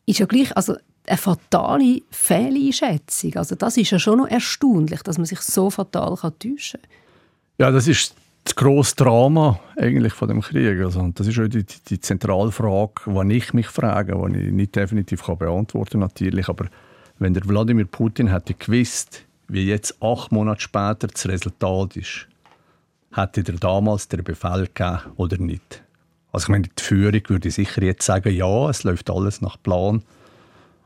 [0.08, 0.76] ist ja gleich, also
[1.08, 3.36] eine fatale Fehleinschätzung.
[3.36, 6.90] Also das ist ja schon noch erstaunlich, dass man sich so fatal kann täuschen kann.
[7.58, 8.16] Ja, das ist
[8.46, 10.80] das grosse Drama eigentlich von dem Krieg.
[10.80, 15.24] Also, das ist die, die, zentrale Frage, die ich mich frage, die ich nicht definitiv
[15.24, 16.48] kann beantworten natürlich.
[16.48, 16.68] Aber
[17.18, 22.28] wenn der Wladimir Putin hätte gewusst, wie jetzt acht Monate später das Resultat ist,
[23.14, 25.84] hätte er damals den Befehl gegeben oder nicht?
[26.32, 30.04] Also ich meine, die Führung würde sicher jetzt sagen, ja, es läuft alles nach Plan.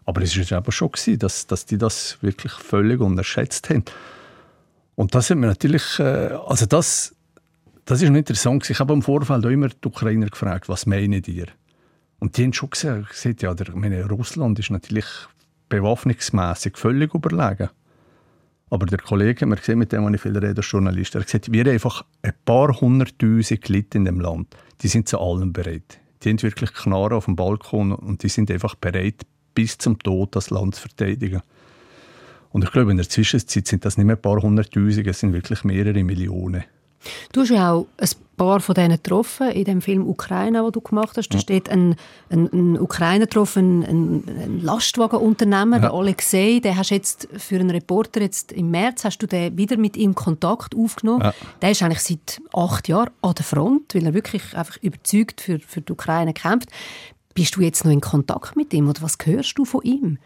[0.10, 3.84] Aber es war aber schon, gewesen, dass, dass die das wirklich völlig unterschätzt haben.
[4.96, 7.16] Und das hat mir natürlich, äh, also das,
[7.86, 8.68] das ist interessant.
[8.68, 11.46] Ich habe im Vorfeld auch immer die Ukrainer gefragt, was meinen ihr?
[12.18, 15.06] Und die haben schon gesagt, ja, der, meine, Russland ist natürlich
[15.70, 17.70] bewaffnungsmässig völlig überlegen.
[18.72, 21.64] Aber der Kollege, wir sehen mit dem, ich viel rede, Journalist, er hat gesagt, wir
[21.66, 26.00] haben einfach ein paar hunderttausend Leute in dem Land, die sind zu allem bereit.
[26.24, 29.24] Die haben wirklich Knarren auf dem Balkon und die sind einfach bereit,
[29.60, 31.42] bis zum Tod das Land zu verteidigen.
[32.52, 35.34] Und ich glaube, in der Zwischenzeit sind das nicht mehr ein paar hunderttausend, es sind
[35.34, 36.64] wirklich mehrere Millionen.
[37.34, 40.82] Du hast ja auch ein paar von denen getroffen in dem Film Ukraine, den du
[40.82, 41.30] gemacht hast.
[41.30, 41.42] Da ja.
[41.42, 41.96] steht ein,
[42.30, 45.82] ein, ein Ukrainer getroffen, ein, ein Lastwagenunternehmer, ja.
[45.82, 46.60] der Alexei.
[46.62, 50.16] Den hast jetzt für einen Reporter jetzt im März hast du den wieder mit ihm
[50.16, 51.22] Kontakt aufgenommen.
[51.24, 51.34] Ja.
[51.62, 55.60] Der ist eigentlich seit acht Jahren an der Front, weil er wirklich einfach überzeugt für,
[55.60, 56.70] für die Ukraine kämpft.
[57.34, 60.18] Bist du jetzt noch in Kontakt mit ihm oder was hörst du von ihm?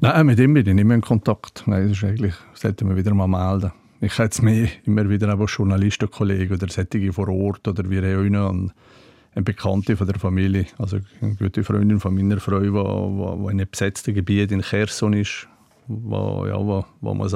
[0.00, 1.64] Nein, mit ihm bin ich nicht mehr in Kontakt.
[1.66, 3.72] Nein, das ist eigentlich, sollte man wieder mal melden.
[4.00, 8.36] Ich habe jetzt mehr immer wieder aber Journalistenkollegen oder solche vor Ort oder wir haben
[8.36, 13.50] auch eine, Bekannte von der Familie, also eine gute Freundin von meiner Frau, die, die,
[13.50, 15.48] in einem besetzten Gebiet in Cherson ist,
[15.86, 17.28] wo, ja, wo, wo man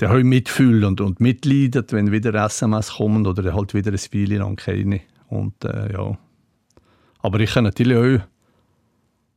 [0.00, 4.38] der halt mitfühlt und, und mitleidet, wenn wieder SMS kommen oder halt wieder ein Weile
[4.38, 5.00] lang keine.
[5.28, 6.18] Und äh, ja,
[7.22, 8.26] aber ich kann natürlich auch,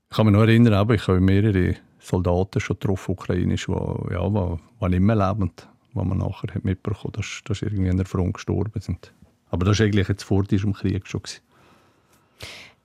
[0.09, 4.21] ich kann mich noch erinnern, aber ich habe mehrere Soldaten schon getroffen, ukrainisch, die ja,
[4.33, 5.51] wo, wo nicht mehr leben,
[5.93, 9.13] was man nachher hat mitbekommen hat, dass, dass irgendwie an der Front gestorben sind.
[9.49, 11.21] Aber das war eigentlich jetzt vor diesem Krieg schon.
[11.21, 11.41] Gewesen.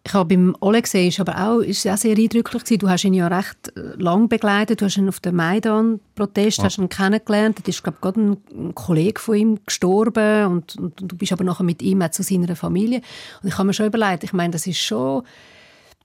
[0.09, 2.79] Ich habe beim gesehen, ist aber auch, ist auch sehr eindrücklich gewesen.
[2.79, 4.81] Du hast ihn ja recht äh, lang begleitet.
[4.81, 6.87] Du hast ihn auf dem Maidan-Protest ja.
[6.87, 7.59] kennengelernt.
[7.59, 11.33] Da ist, glaube ich, gerade ein, Kollege von ihm gestorben und, und, und, du bist
[11.33, 13.03] aber nachher mit ihm auch zu seiner Familie.
[13.43, 15.25] Und ich habe mir schon überlegt, ich meine, das ist schon,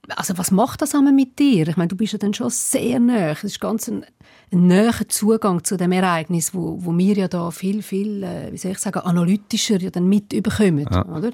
[0.08, 1.66] also was macht das einmal mit dir?
[1.66, 3.30] Ich meine, du bist ja dann schon sehr nah.
[3.30, 4.04] Es ist ganz ein,
[4.52, 8.58] ein näher Zugang zu dem Ereignis, wo, wo wir ja da viel, viel, äh, wie
[8.58, 11.06] soll ich sagen, analytischer ja dann mit überkommen, ja.
[11.06, 11.30] oder?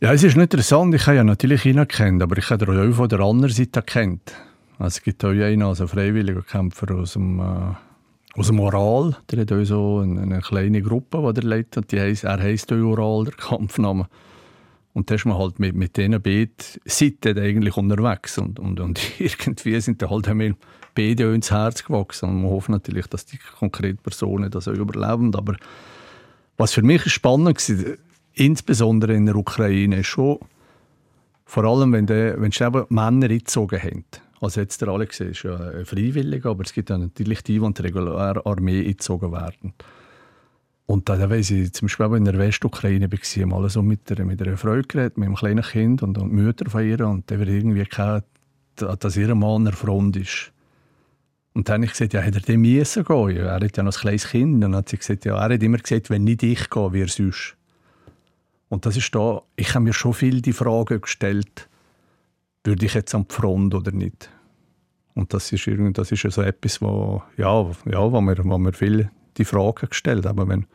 [0.00, 0.94] Ja, es ist interessant.
[0.94, 3.80] Ich habe ja natürlich ihn kennt, aber ich habe ihn auch von der anderen Seite
[3.80, 4.32] kennt.
[4.78, 7.74] Also es gibt auch einen also freiwilliger Kämpfer aus dem, äh,
[8.36, 9.16] aus dem Oral.
[9.30, 11.92] Der hat auch so eine, eine kleine Gruppe, die er leitet.
[11.92, 14.08] Die heisst, er heisst auch Oral, der Kampfname.
[14.94, 16.54] Und da ist man halt mit, mit diesen beiden
[16.84, 18.36] Seiten eigentlich unterwegs.
[18.38, 20.56] Und, und, und irgendwie sind da halt mir
[20.96, 22.30] beide ins Herz gewachsen.
[22.30, 25.34] Und man hofft natürlich, dass die konkreten Personen das auch überleben.
[25.36, 25.54] Aber
[26.56, 27.94] was für mich spannend war,
[28.34, 30.38] insbesondere in der Ukraine, schon
[31.44, 34.04] vor allem, wenn, die, wenn eben Männer eingezogen haben.
[34.40, 37.74] Also jetzt der Alex ist ja freiwillig, aber es gibt ja natürlich die, die in
[37.74, 39.74] die Regulararmee eingezogen werden.
[40.86, 44.42] Und dann weiss ich, zum Beispiel in der Westukraine war mal so mit, der, mit
[44.42, 47.00] einer Frau geredet, mit einem kleinen Kind und, und Mütter von ihr.
[47.06, 48.26] Und der wird irgendwie gehört,
[48.76, 50.52] dass ihr Mann eine Front ist.
[51.54, 53.36] Und dann habe ich gesagt, ja, hätte er dem müssen gehen?
[53.36, 54.56] Er hat ja noch ein kleines Kind.
[54.56, 57.00] Und dann hat sie gesagt, ja, er hat immer gesagt, wenn nicht ich gehe, wie
[57.00, 57.56] er sonst.
[58.74, 61.68] Und das ist da, ich habe mir schon viel die Frage gestellt,
[62.64, 64.30] würde ich jetzt am Front oder nicht?
[65.14, 68.72] Und das ist irgendwie, das ist so etwas, wo, ja, ja, wo mir, wo mir
[68.72, 70.26] viel die Frage gestellt.
[70.26, 70.66] Aber wenn,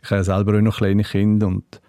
[0.00, 1.80] ich habe selber auch noch kleine Kinder und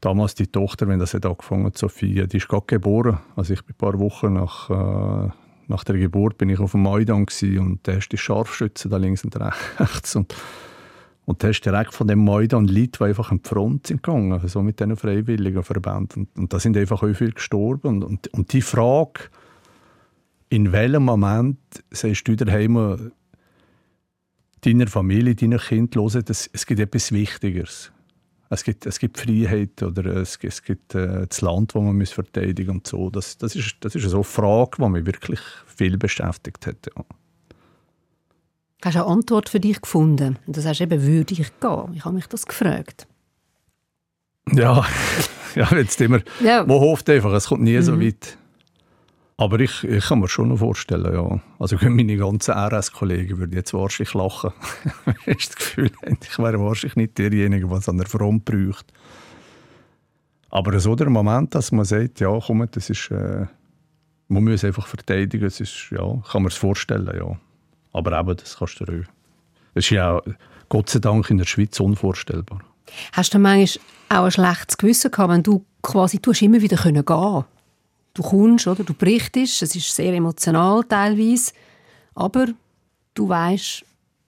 [0.00, 3.18] damals die Tochter, wenn das hat angefangen hat, Sophia, die ist gerade geboren.
[3.36, 5.28] Also ich bin ein paar Wochen nach, äh,
[5.68, 7.26] nach der Geburt bin ich auf dem Maidan
[7.58, 10.34] und der erste Scharfschütze da links und rechts und
[11.26, 14.32] und da ist direkt von dem Maidan Leute, die einfach an die Front sind gegangen,
[14.32, 16.22] also so mit diesen freiwilligen Verbänden.
[16.22, 17.88] Und, und da sind einfach auch viele gestorben.
[17.88, 19.30] Und, und, und die Frage,
[20.50, 21.58] in welchem Moment
[21.90, 23.10] sagst du daheim,
[24.60, 27.90] deiner Familie, deinen Kindern, hören, es, es gibt etwas Wichtigeres.
[28.50, 32.12] Es gibt, es gibt Freiheit oder es, es gibt äh, das Land, das man muss
[32.12, 33.08] verteidigen und so.
[33.10, 36.86] Das, das, ist, das ist so eine Frage, die mich wirklich viel beschäftigt hat.
[36.94, 37.04] Ja.
[38.84, 40.36] Hast du eine Antwort für dich gefunden?
[40.46, 41.94] Und das heißt eben, würde ich gehen?
[41.94, 43.06] Ich habe mich das gefragt.
[44.52, 44.84] Ja,
[45.54, 46.20] ja jetzt immer.
[46.42, 46.64] Ja.
[46.64, 47.82] Man hofft einfach, es kommt nie mhm.
[47.82, 48.36] so weit.
[49.38, 51.40] Aber ich, ich kann mir schon noch vorstellen, ja.
[51.58, 54.52] Also meine ganzen RS-Kollegen würden jetzt wahrscheinlich lachen,
[55.26, 58.92] ich das Gefühl ich wäre wahrscheinlich nicht derjenige, der es an der Front braucht.
[60.50, 63.46] Aber so der Moment, dass man sagt, ja, komm, das ist, äh,
[64.28, 67.36] man muss einfach verteidigen, das ist, ja, kann man es vorstellen, ja.
[67.94, 69.06] Aber eben, das kannst du auch.
[69.74, 70.20] Das ist ja
[70.68, 72.60] Gott sei Dank in der Schweiz unvorstellbar.
[73.12, 76.76] Hast du manchmal auch ein schlechtes Gewissen gehabt, wenn du quasi du hast immer wieder
[76.76, 77.44] gehen können
[78.12, 78.84] Du kommst, oder?
[78.84, 81.52] Du berichtest, es ist sehr emotional teilweise,
[82.14, 82.46] aber
[83.14, 83.84] du weißt,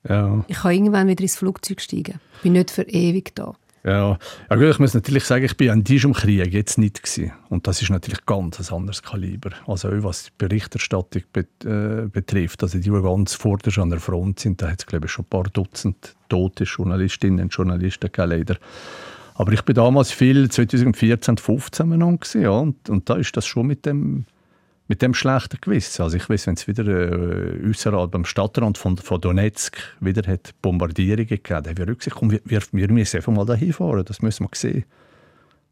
[0.08, 0.44] ja.
[0.48, 2.18] ich kann irgendwann wieder ins Flugzeug steigen.
[2.36, 3.54] Ich bin nicht für ewig da.
[3.86, 4.18] Ja,
[4.50, 7.32] ja gut, ich muss natürlich sagen, ich bin an diesem Krieg jetzt nicht gewesen.
[7.48, 9.50] Und das ist natürlich ganz ein anderes Kaliber.
[9.68, 14.00] Also auch was die Berichterstattung bet äh, betrifft, also die, die ganz vorderst an der
[14.00, 18.10] Front sind, da hat es glaube ich schon ein paar Dutzend tote Journalistinnen und Journalisten
[18.10, 18.56] gegeben, leider.
[19.34, 23.68] Aber ich bin damals viel 2014, 2015 gewesen, ja, und, und da ist das schon
[23.68, 24.24] mit dem
[24.88, 26.02] mit dem schlechten Gewissen.
[26.02, 30.54] Also ich weiß, wenn es wieder äh, außerhalb am Stadtrand von, von Donetsk wieder hat
[30.62, 34.22] Bombardierungen gegeben, dann haben wir Rücksicht, komm, wir, wir, müssen einfach mal dahin fahren, das
[34.22, 34.84] müssen wir sehen.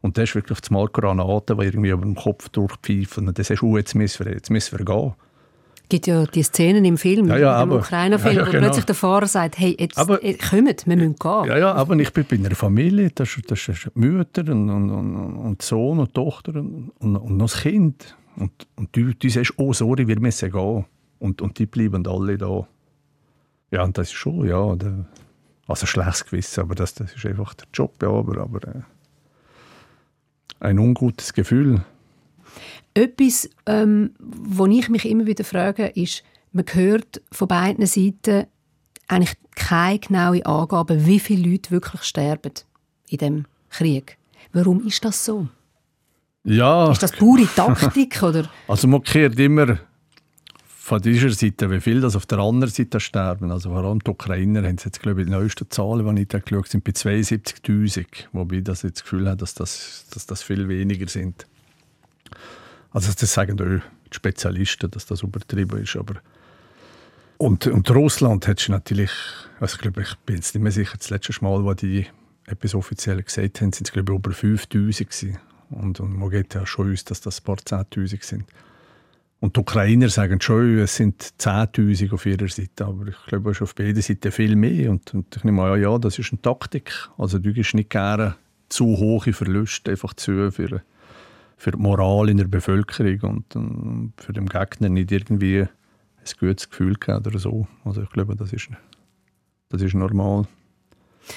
[0.01, 3.27] Und das ist wirklich auf Mal Granaten, die irgendwie über dem Kopf durchpfeifen.
[3.27, 5.13] Und das ist, oh, jetzt müssen wir, jetzt müssen wir gehen.
[5.81, 8.63] Es gibt ja die Szenen im Film, ja, ja, im Ukraine-Film, ja, ja, wo genau.
[8.63, 11.45] plötzlich der Fahrer sagt, hey, jetzt aber, kommt, wir müssen gehen.
[11.45, 15.35] Ja, ja, aber ich bin bei einer Familie, das, das ist Mütter und, und, und,
[15.37, 18.15] und Sohn und Tochter und, und, und noch das Kind.
[18.37, 20.85] Und, und du, du sagst, oh sorry, wir müssen gehen.
[21.19, 22.67] Und, und die bleiben alle da.
[23.71, 25.05] Ja, und das ist schon, ja, der,
[25.67, 28.81] also schlechtes Gewissen, aber das, das ist einfach der Job, ja, aber, aber äh,
[30.59, 31.83] ein ungutes Gefühl.
[32.93, 38.45] Etwas, ähm, wo ich mich immer wieder frage, ist, man hört von beiden Seiten
[39.07, 42.53] eigentlich keine genaue Angabe, wie viele Leute wirklich sterben
[43.09, 44.17] in dem Krieg.
[44.53, 45.47] Warum ist das so?
[46.45, 46.91] Ja.
[46.91, 48.21] Ist das pure Taktik?
[48.23, 48.49] oder?
[48.67, 49.79] Also man kehrt immer
[50.85, 53.51] von dieser Seite, wie viel das auf der anderen Seite sterben.
[53.51, 56.37] Also vor allem die Ukrainer haben jetzt, glaube ich, die neuesten Zahlen, die ich da
[56.37, 58.05] geschaut habe, sind bei 72'000.
[58.33, 61.47] Wobei ich das jetzt das Gefühl habe, dass das, dass das viel weniger sind.
[62.91, 65.95] Also das sagen auch die Spezialisten, dass das übertrieben ist.
[65.95, 66.15] Aber
[67.37, 69.11] und, und Russland hat natürlich,
[69.59, 72.05] also ich glaube, ich bin jetzt nicht mehr sicher, das letzte Mal, wo die
[72.45, 74.69] etwas offiziell gesagt haben, sind es glaube ich über 5000
[75.09, 75.39] gewesen.
[75.75, 78.45] Und, und man geht ja schon aus, dass das ein paar 10'000 sind.
[79.39, 83.57] Und die Ukrainer sagen schon, es sind 10'000 auf ihrer Seite, aber ich glaube, es
[83.57, 84.89] ist auf beiden Seiten viel mehr.
[84.89, 86.91] Und, und ich nehme an, ja, das ist eine Taktik.
[87.17, 88.35] Also du gibst nicht gerne
[88.69, 90.81] zu hohe Verluste einfach zu für,
[91.57, 95.69] für die Moral in der Bevölkerung und, und für den Gegner nicht irgendwie ein
[96.39, 97.67] gutes Gefühl geben oder so.
[97.83, 98.69] Also ich glaube, das ist,
[99.69, 100.47] das ist normal.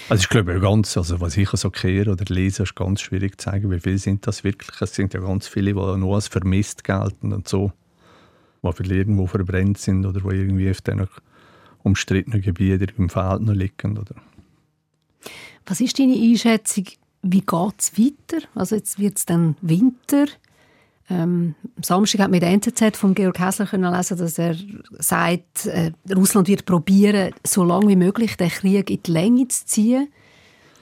[0.09, 3.51] Also ich glaube ganz, also was ich so kehre oder lese, ist ganz schwierig zu
[3.51, 4.81] sagen, wie viele sind das wirklich.
[4.81, 7.72] Es sind ja ganz viele, die nur als vermisst gelten und so,
[8.62, 11.09] die vielleicht irgendwo verbrennt sind oder die irgendwie auf diesen
[11.83, 13.98] umstrittenen Gebieten im Feld noch liegen.
[13.98, 14.14] Oder.
[15.66, 16.85] Was ist deine Einschätzung,
[17.22, 18.46] wie geht es weiter?
[18.55, 20.27] Also jetzt wird es dann Winter.
[21.11, 24.57] Ähm, am Samstag hat man in der NZZ von Georg Hässler können lesen, dass er
[24.99, 29.64] sagt, äh, Russland wird probieren, so lange wie möglich den Krieg in die Länge zu
[29.64, 30.09] ziehen.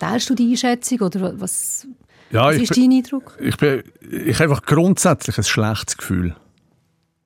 [0.01, 1.87] Teilst du die Einschätzung oder was,
[2.31, 3.39] ja, was ist dein Eindruck?
[3.41, 6.35] Ich, bin, ich habe einfach grundsätzlich ein schlechtes Gefühl.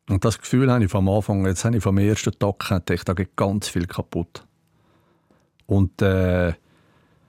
[0.09, 3.13] Und das Gefühl habe ich vom Anfang, jetzt habe ich vom ersten Tag gehabt, da
[3.15, 4.45] geht ganz viel kaputt.
[5.67, 6.53] Und äh,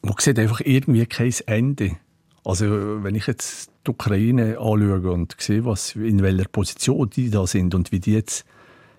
[0.02, 1.98] man sieht einfach irgendwie kein Ende.
[2.44, 7.48] Also wenn ich jetzt die Ukraine anschaue und sehe, was, in welcher Position die da
[7.48, 8.46] sind und wie die jetzt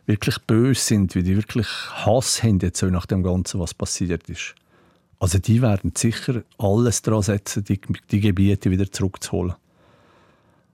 [0.06, 1.68] wirklich böse sind, wie die wirklich
[2.04, 4.54] Hass haben jetzt nach dem Ganzen, was passiert ist.
[5.20, 9.54] Also die werden sicher alles daran setzen, die, die Gebiete wieder zurückzuholen.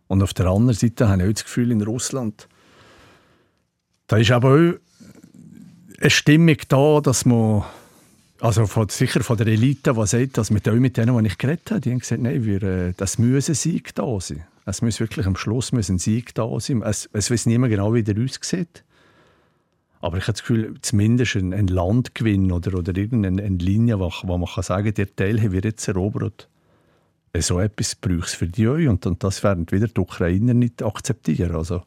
[0.07, 2.49] Und auf der anderen Seite habe ich auch das Gefühl, in Russland,
[4.07, 4.75] da ist aber auch
[6.01, 7.64] eine Stimmung da, dass man
[8.40, 11.70] also von, sicher von der Elite, die sagt, dass mit, mit denen, die ich geredet
[11.70, 14.44] habe, die haben gesagt, nein, wir, äh, das muss ein Sieg da sein.
[14.64, 16.83] Es muss wirklich am Schluss muss ein Sieg da sein.
[16.83, 18.85] Es, es weiß niemand genau, wie der aussieht.
[20.01, 24.12] Aber ich habe das Gefühl, zumindest ein, ein Landgewinn oder, oder irgendeine eine Linie, wo,
[24.22, 26.48] wo man kann sagen kann, der Teil haben wir jetzt erobert.
[27.33, 30.55] Äh, so etwas braucht es für die euch und, und das werden wieder die Ukrainer
[30.55, 31.57] nicht akzeptieren.
[31.57, 31.83] Also,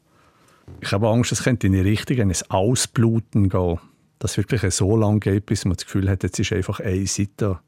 [0.80, 3.78] ich habe Angst, es könnte in die Richtung eines Ausbluten gehen
[4.22, 7.06] dass es wirklich so lange geht, bis man das Gefühl hat, jetzt ist einfach eine
[7.08, 7.58] Seite,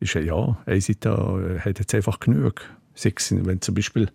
[0.00, 2.62] ist, ja, eine Seite äh, hat jetzt einfach genug.
[3.30, 4.10] Wenn zum Beispiel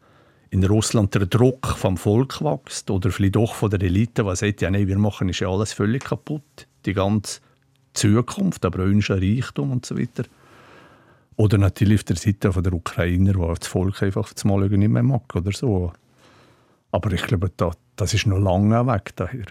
[0.49, 4.61] in Russland der Druck vom Volk wächst oder vielleicht auch von der Elite, die sagt,
[4.61, 7.39] ja, nein, wir machen ist ja alles völlig kaputt, die ganze
[7.93, 10.23] Zukunft, aber auch Reichtum und so weiter.
[11.37, 15.03] Oder natürlich auf der Seite der Ukrainer, wo das Volk einfach das Mal nicht mehr
[15.03, 15.93] mag oder so.
[16.91, 17.49] Aber ich glaube,
[17.95, 19.45] das ist noch lange weg daher.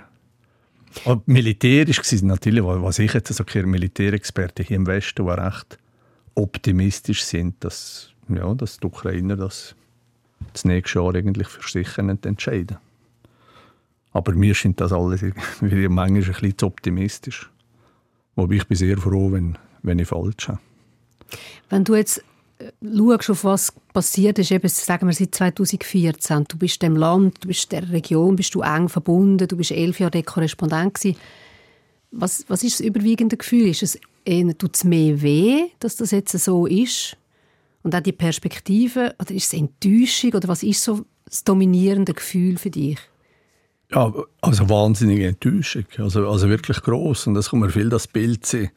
[1.05, 5.79] Und militärisch war natürlich, was ich jetzt so also Militärexperten hier im Westen, die recht
[6.35, 9.75] optimistisch sind, dass, ja, dass die Ukrainer das,
[10.53, 12.79] das nächste Jahr eigentlich für sich entscheiden
[14.13, 17.51] Aber mir scheint das alles wie manchmal ein bisschen zu optimistisch.
[18.37, 20.61] Wobei ich bin sehr froh, wenn, wenn ich falsch habe.
[21.69, 22.23] Wenn du jetzt
[22.83, 27.49] schaust, auf was passiert ist, eben, sagen wir seit 2014, du bist dem Land, du
[27.49, 31.19] bist der Region, bist du eng verbunden, du bist elf Jahre Korrespondent gewesen.
[32.11, 33.69] Was, was ist das überwiegende Gefühl?
[33.69, 33.99] Ist es
[34.59, 37.17] tut es mehr weh, dass das jetzt so ist?
[37.83, 39.15] Und auch die Perspektive?
[39.21, 40.35] Oder ist es Enttäuschung?
[40.35, 42.99] Oder was ist so das dominierende Gefühl für dich?
[43.91, 45.85] Ja, also wahnsinnige Enttäuschung.
[45.99, 47.29] Also, also wirklich groß.
[47.29, 48.71] Und das kann man viel das Bild sehen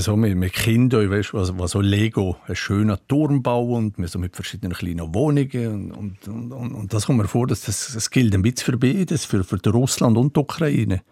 [0.00, 4.18] so mit, mit Kindern, weißt, was, was so Lego, einen schönen Turm bauen und so
[4.18, 5.92] mit verschiedenen kleinen Wohnungen.
[5.92, 8.78] Und, und, und, und das kommt mir vor, dass das, das gilt ein bisschen für
[8.78, 11.02] beides, für, für Russland und die Ukraine.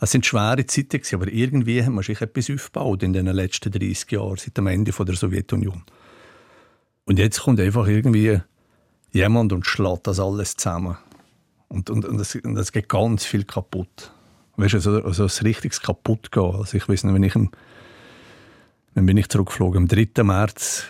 [0.00, 4.10] Es sind schwere Zeiten, aber irgendwie haben wir sich etwas aufgebaut in den letzten 30
[4.10, 5.82] Jahren, seit dem Ende der Sowjetunion.
[7.04, 8.40] Und jetzt kommt einfach irgendwie
[9.12, 10.96] jemand und schlägt das alles zusammen.
[11.68, 14.12] Und, und, und, das, und das geht ganz viel kaputt.
[14.56, 16.54] Weißt du, also, also ein richtiges Kaputtgehen.
[16.54, 17.50] Also ich weiß nicht, wenn ich im
[18.94, 20.22] dann bin ich zurückgeflogen am 3.
[20.22, 20.84] März.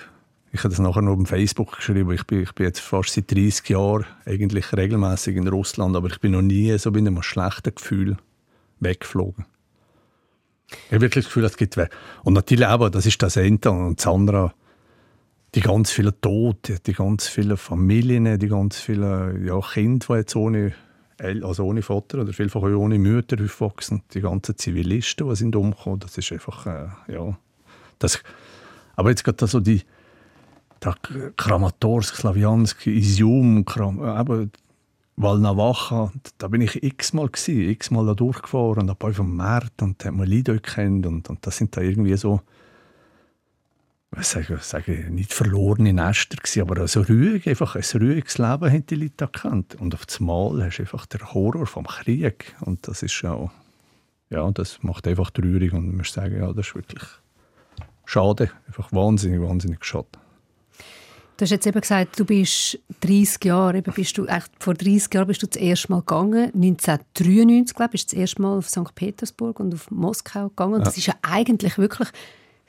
[0.52, 2.12] Ich habe das nachher noch auf Facebook geschrieben.
[2.12, 6.20] Ich bin, ich bin jetzt fast seit 30 Jahren eigentlich regelmäßig in Russland, aber ich
[6.20, 8.16] bin noch nie so bei einem schlechten Gefühl
[8.78, 9.46] weggeflogen.
[10.68, 11.76] Ich habe wirklich das Gefühl, es gibt
[12.22, 14.52] Und natürlich aber, das ist das eine und das andere,
[15.54, 20.36] die ganz vielen Tote, die ganz vielen Familien, die ganz vielen ja, Kinder, die jetzt
[20.36, 20.72] ohne,
[21.18, 26.18] also ohne Vater oder vielfach ohne Mütter aufwachsen, die ganzen Zivilisten, die sind umgekommen, das
[26.18, 27.36] ist einfach, äh, ja,
[27.98, 28.22] das,
[28.96, 29.82] aber jetzt gerade so die
[30.84, 30.96] der
[31.36, 34.52] Kramatorsk, Slaviansk, Isium, Kram, eben
[35.16, 40.26] Valnavacha, da bin ich x-mal gewesen, x-mal da durchgefahren, ein vom Markt und hat man
[40.26, 42.40] Lieder kennt und, und das sind da irgendwie so,
[44.10, 48.86] was sage, sage nicht verlorene Nester gewesen, aber so ruhig, einfach ein ruhiges Leben haben
[48.86, 49.74] die Leute erkannt.
[49.76, 52.54] Und auf einmal hast du einfach den Horror vom Krieg.
[52.60, 53.50] Und das ist auch,
[54.30, 57.02] ja, das macht einfach traurig und man muss sagen, ja, das ist wirklich
[58.04, 60.08] schade, einfach wahnsinnig, wahnsinnig schade.
[61.36, 65.12] Du hast jetzt eben gesagt, du bist 30 Jahre, eben bist du, echt, vor 30
[65.12, 66.52] Jahren bist du das erste Mal gegangen.
[66.54, 68.94] 1993, glaube ich, bist du das erste Mal auf St.
[68.94, 70.74] Petersburg und auf Moskau gegangen.
[70.74, 70.84] Und ja.
[70.84, 72.08] das ist ja eigentlich wirklich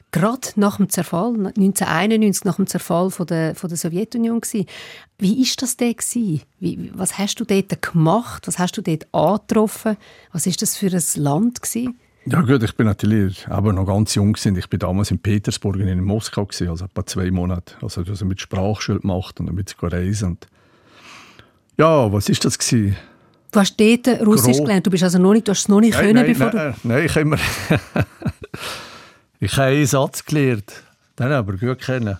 [0.10, 4.65] gerade nach dem Zerfall, 1991, nach dem Zerfall von der, von der Sowjetunion gewesen.
[5.19, 8.48] Wie ist das dort Wie, was hast du dort gemacht?
[8.48, 9.98] Was hast du dort angetroffen?
[10.32, 12.00] Was ist das für ein Land gewesen?
[12.27, 14.55] Ja gut, ich bin natürlich aber noch ganz jung gewesen.
[14.55, 17.75] Ich bin damals in Petersburg und in Moskau gewesen, also etwa zwei Monate.
[17.81, 20.29] Also also mit Sprachschule gemacht und bisschen reisen.
[20.29, 20.47] Und
[21.77, 22.95] ja, was ist das gewesen?
[23.51, 24.88] Du hast dort Russisch Gro gelernt.
[24.88, 26.75] Du bist also noch nicht, du hast es noch nicht nein, können, nein, bevor nein,
[26.81, 26.88] du...
[26.88, 27.38] Nein, ich habe immer...
[29.39, 30.83] ich habe einen Satz gelernt.
[31.19, 32.17] Den aber gut kennen.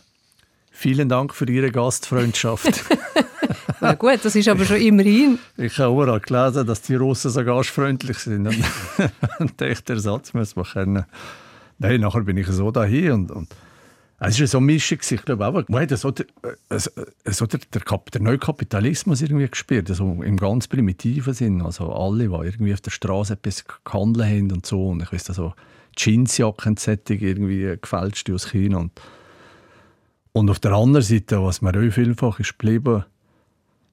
[0.72, 2.84] Vielen Dank für Ihre Gastfreundschaft.
[3.82, 5.40] Na gut, das ist aber schon immerhin.
[5.58, 8.48] Ich habe auch gelesen, dass die Russen so gastfreundlich sind.
[8.48, 8.64] Und,
[9.40, 11.06] und echt der Satz muss man kennen.
[11.78, 13.56] Nein, nachher bin ich so dahin und, und
[14.18, 15.00] es war so eine Mischung.
[15.10, 16.26] Ich glaube auch, man hat so, der,
[16.80, 17.82] so der, der,
[18.14, 21.62] der neue Kapitalismus irgendwie gespürt, also im ganz primitiven Sinn.
[21.62, 24.88] Also alle, die irgendwie auf der Straße etwas gehandelt haben und so.
[24.88, 25.54] Und ich weiß, so
[25.98, 28.78] Jeansjacken irgendwie gefälscht aus China.
[28.78, 28.94] Und,
[30.32, 33.04] und auf der anderen Seite, was mir auch vielfach ist geblieben,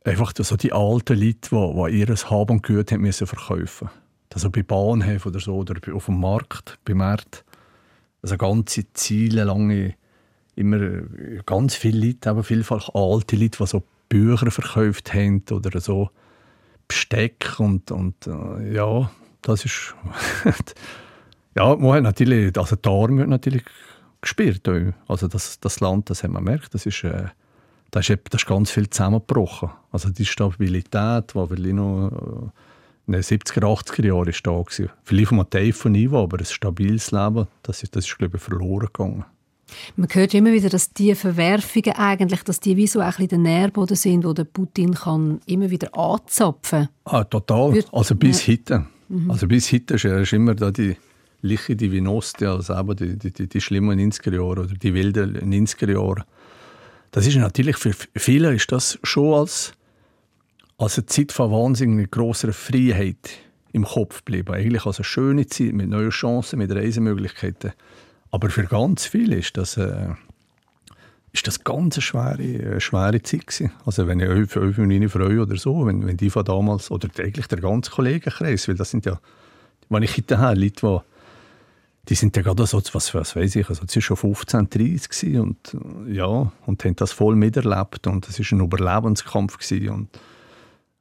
[0.05, 3.91] einfach so die alten Leute, die, die ihr Haben und Gut müssen verkaufen
[4.33, 7.45] Also bei Bahnhöfen oder so, oder auf dem Markt, beim Markt.
[8.23, 9.95] Also ganze Ziele, lange,
[10.55, 11.03] immer
[11.47, 16.11] ganz viele Leute, aber vielfach alte Leute, die so Bücher verkauft haben oder so
[16.87, 19.11] Besteck und, und äh, ja,
[19.41, 19.95] das ist
[21.57, 23.65] ja, man hat natürlich, also die Arme natürlich
[24.21, 24.69] gespürt.
[25.09, 27.29] Also das, das Land, das haben wir gemerkt, das ist äh,
[27.93, 29.71] da ist, da ist ganz viel zusammengebrochen.
[29.93, 32.51] Also die Stabilität, die vielleicht noch
[33.07, 34.67] in den 70er, 80er Jahren ist da war.
[35.05, 38.87] Vielleicht vom tiefen Niveau, aber ein stabiles Leben, das ist, das ist glaube ich, verloren
[38.87, 39.25] gegangen.
[39.97, 43.39] Man hört immer wieder, dass diese Verwerfungen eigentlich, dass die wie so ein bisschen der
[43.39, 47.15] Nährboden sind, wo der Putin kann immer wieder anzapfen kann.
[47.15, 47.83] Ah, total.
[47.93, 48.55] Also bis ja.
[48.55, 48.87] heute.
[49.09, 49.31] Mhm.
[49.31, 50.97] Also bis heute ist, ist immer da die
[51.43, 55.91] Liche Divinosti, also eben die, die, die, die schlimmen 90er Jahre oder die wilden 90er
[55.91, 56.25] Jahre.
[57.13, 59.75] Das ist natürlich für viele ist das schon als,
[60.79, 63.31] als eine Zeit von wahnsinnig grosser Freiheit
[63.73, 64.55] im Kopf geblieben.
[64.55, 67.73] Eigentlich als eine schöne Zeit mit neuen Chancen, mit Reisemöglichkeiten.
[68.31, 70.09] Aber für ganz viele ist das, äh,
[71.33, 73.73] ist das ganz eine schwere, äh, schwere Zeit gewesen.
[73.85, 77.47] Also wenn ich für meine Freunde oder so, wenn, wenn die von damals, oder eigentlich
[77.47, 79.21] der ganze Kollegenkreis, weil das sind ja,
[79.91, 81.12] wenn ich habe, Leute, die
[82.09, 85.77] die sind ja gerade so, was, was weiß ich, also zwischen 15 und 30 und
[86.09, 90.09] ja, und haben das voll miterlebt und es war ein Überlebenskampf und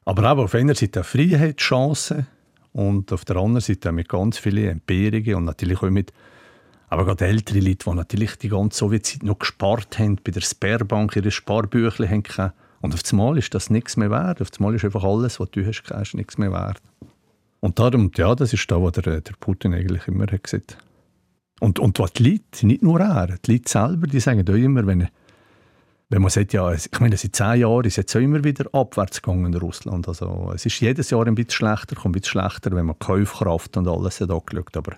[0.05, 2.27] aber auch auf einer Seite eine Freiheit, Chancen
[2.73, 6.13] und auf der anderen Seite auch mit ganz vielen Entbehrungen und natürlich auch mit
[6.89, 11.15] aber gerade ältere Leute, die natürlich die ganze Sowjetzeit noch gespart haben, bei der Sperrbank
[11.15, 14.41] ihre Sparbüchle haben und auf einmal ist das nichts mehr wert.
[14.41, 16.81] Auf einmal ist einfach alles, was du hast, nichts mehr wert.
[17.59, 20.77] Und darum, ja, das ist da, was der, der Putin eigentlich immer hat gesagt
[21.61, 24.85] und, und was die Leute, nicht nur er, die Leute selber, die sagen auch immer,
[24.87, 25.07] wenn,
[26.09, 29.21] wenn man sagt, ja, ich meine, seit zehn Jahren ist jetzt auch immer wieder abwärts
[29.21, 30.07] gegangen in Russland.
[30.07, 33.77] Also, es ist jedes Jahr ein bisschen schlechter, kommt ein bisschen schlechter, wenn man Kaufkraft
[33.77, 34.93] und alles hat angeschaut aber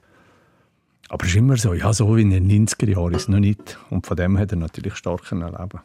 [1.10, 3.40] aber es ist immer so, ja, so wie in den 90er Jahren ist es noch
[3.40, 3.78] nicht.
[3.90, 5.82] Und von dem hat er natürlich stark erleben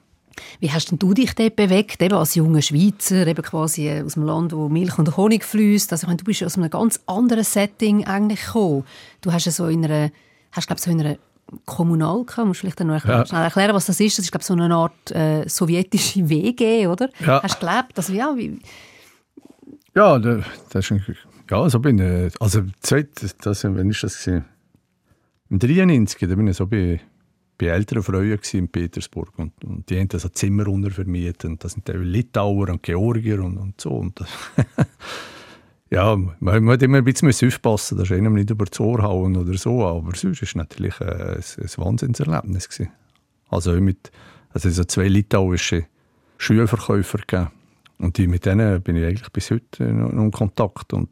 [0.61, 4.27] wie hast denn du dich dort bewegt, eben als junger Schweizer, eben quasi aus einem
[4.27, 5.91] Land, wo Milch und Honig fließt?
[5.93, 8.85] Also, du bist aus einem ganz anderen Setting eigentlich gekommen.
[9.21, 10.13] Du hast so in einer
[10.53, 11.19] hast glaube so in einer
[11.65, 12.47] Kommunal gehabt.
[12.47, 13.25] Musst du vielleicht noch ja.
[13.25, 14.19] schnell erklären, was das ist?
[14.19, 17.09] Das ist glaube so eine Art äh, sowjetische WG, oder?
[17.25, 17.43] Ja.
[17.43, 17.97] Hast du gelebt?
[17.97, 18.59] Also, ja, wie...
[19.95, 21.17] ja, das ist ein,
[21.51, 22.41] ja, so bin ich.
[22.41, 23.09] Also zweit,
[23.43, 24.45] das, wann ist das gewesen?
[25.51, 27.01] Im 93, da bin ich so bei,
[27.57, 31.89] bei älteren Freunden in Petersburg und, und die haben das Zimmer untervermietet und das sind
[31.89, 34.21] Litauer und Georgier und, und so und
[35.91, 39.57] Ja, man muss immer ein bisschen aufpassen, dass einem nicht über das Ohr hauen oder
[39.57, 42.69] so, aber sonst war es natürlich ein, ein Wahnsinnserlebnis.
[42.69, 42.93] Gewesen.
[43.49, 44.11] Also mit,
[44.51, 45.87] also so zwei litauische
[46.37, 47.51] Schulverkäufer gegeben.
[47.99, 50.93] Und die, mit denen bin ich eigentlich bis heute noch in Kontakt.
[50.93, 51.09] Und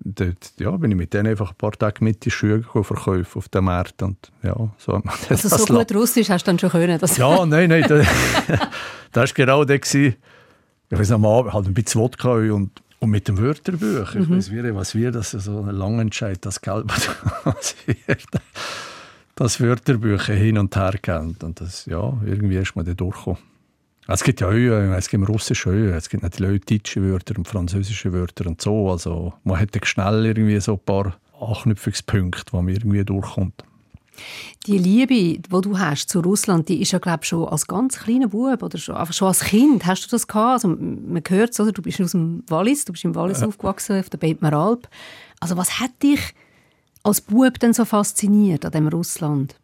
[0.00, 3.48] dort, ja, bin ich mit denen einfach ein paar Tage mit die Schule verkaufen auf
[3.48, 4.02] dem Markt.
[4.02, 6.98] Und, ja, so also so gut Russisch hast du dann schon können?
[6.98, 7.82] Das ja, nein, nein.
[7.88, 8.06] das
[9.14, 9.78] war genau der.
[9.78, 10.16] Gewesen.
[10.88, 14.36] Ich weiß noch, halt ein bisschen Wodka und und mit dem Wörterbuch, ich mhm.
[14.36, 16.86] weiß wie, was wir, das ist so ein langer Entscheid, das Geld,
[17.44, 17.76] was
[19.34, 21.36] das Wörterbücher hin und her gegeben.
[21.42, 23.38] Und das, ja, irgendwie ist man da durchgekommen.
[24.08, 28.12] Es gibt ja auch, es gibt russische auch, es gibt natürlich deutsche Wörter und französische
[28.12, 28.90] Wörter und so.
[28.90, 33.64] Also man hat schnell irgendwie so ein paar Anknüpfungspunkte, wo man irgendwie durchkommt.
[34.66, 38.28] Die Liebe, die du hast zu Russland, die ist ja glaube schon als ganz kleiner
[38.28, 39.86] Bub oder schon, einfach schon als Kind.
[39.86, 40.64] Hast du das gehabt?
[40.64, 41.72] Also man hört es, oder?
[41.72, 43.46] Du bist aus dem Wallis, du bist im Wallis ja.
[43.46, 44.88] aufgewachsen auf der Beitmaralp.
[45.40, 46.34] Also was hat dich
[47.02, 49.56] als Bub denn so fasziniert an dem Russland?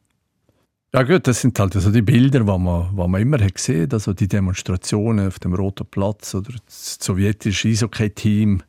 [0.94, 3.84] Ja gut, das sind halt also die Bilder, die man, die man immer hat gesehen
[3.84, 8.62] hat, also die Demonstrationen auf dem Roten Platz oder das sowjetische Eishockey-Team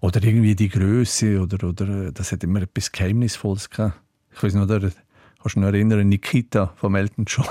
[0.00, 3.98] oder irgendwie die Größe oder, oder das hat immer etwas Geheimnisvolles gehabt.
[4.42, 7.46] Ich weiß der, kannst du noch erinnern, Nikita vom Elton John?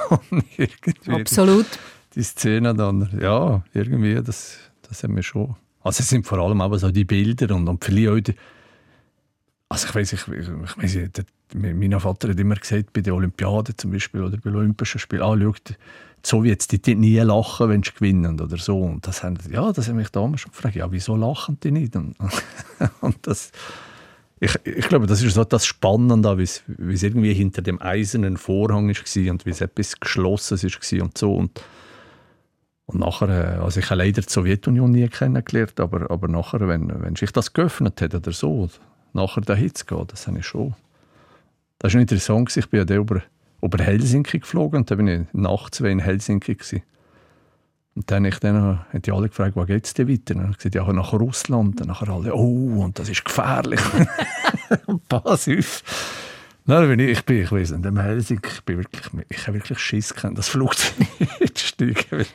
[1.07, 1.67] Absolut.
[2.15, 5.55] Die Szene dann, ja, irgendwie, das, das haben wir schon.
[5.81, 8.35] Also es sind vor allem aber so die Bilder und, und auch die,
[9.69, 13.91] also ich weiß, ich, ich, der, mein Vater hat immer gesagt, bei den Olympiaden zum
[13.91, 15.75] Beispiel oder bei den Olympischen Spielen, ah, schau, die
[16.25, 18.79] Sowjets, die nie lachen, wenn sie gewinnen oder so.
[18.79, 21.95] Und das haben, ja, das haben mich damals schon gefragt, ja, wieso lachen die nicht?
[21.95, 22.15] Und,
[23.01, 23.51] und das,
[24.39, 28.87] ich, ich glaube, das ist so das Spannende, wie es irgendwie hinter dem eisernen Vorhang
[28.87, 31.35] war und wie es etwas Geschlossenes war und so.
[31.35, 31.61] Und,
[32.85, 37.01] und nachher, äh, also ich habe leider die Sowjetunion nie kennengelernt, aber, aber nachher, wenn,
[37.01, 38.69] wenn sich das geöffnet hat oder so,
[39.13, 40.73] nachher dahin zu gehen, das habe ich schon.
[41.79, 43.21] Das war interessant, ich bin ja über,
[43.61, 46.55] über Helsinki geflogen und dann bin ich nachts in Helsinki.
[46.55, 46.81] Gewesen.
[47.99, 50.33] Und dann, ich, dann haben die alle gefragt, wo geht es denn weiter?
[50.33, 51.81] Und dann gesagt, ja, nach Russland.
[51.81, 53.81] Und nachher alle, oh, und das ist gefährlich.
[55.09, 55.83] pass auf.
[56.63, 59.57] Nein, bin ich, ich bin, ich weiß nicht, in Helsinki, ich bin wirklich, ich habe
[59.57, 60.93] wirklich Schiss gehabt, das Flugzeug
[61.53, 62.25] zu steigen, weil,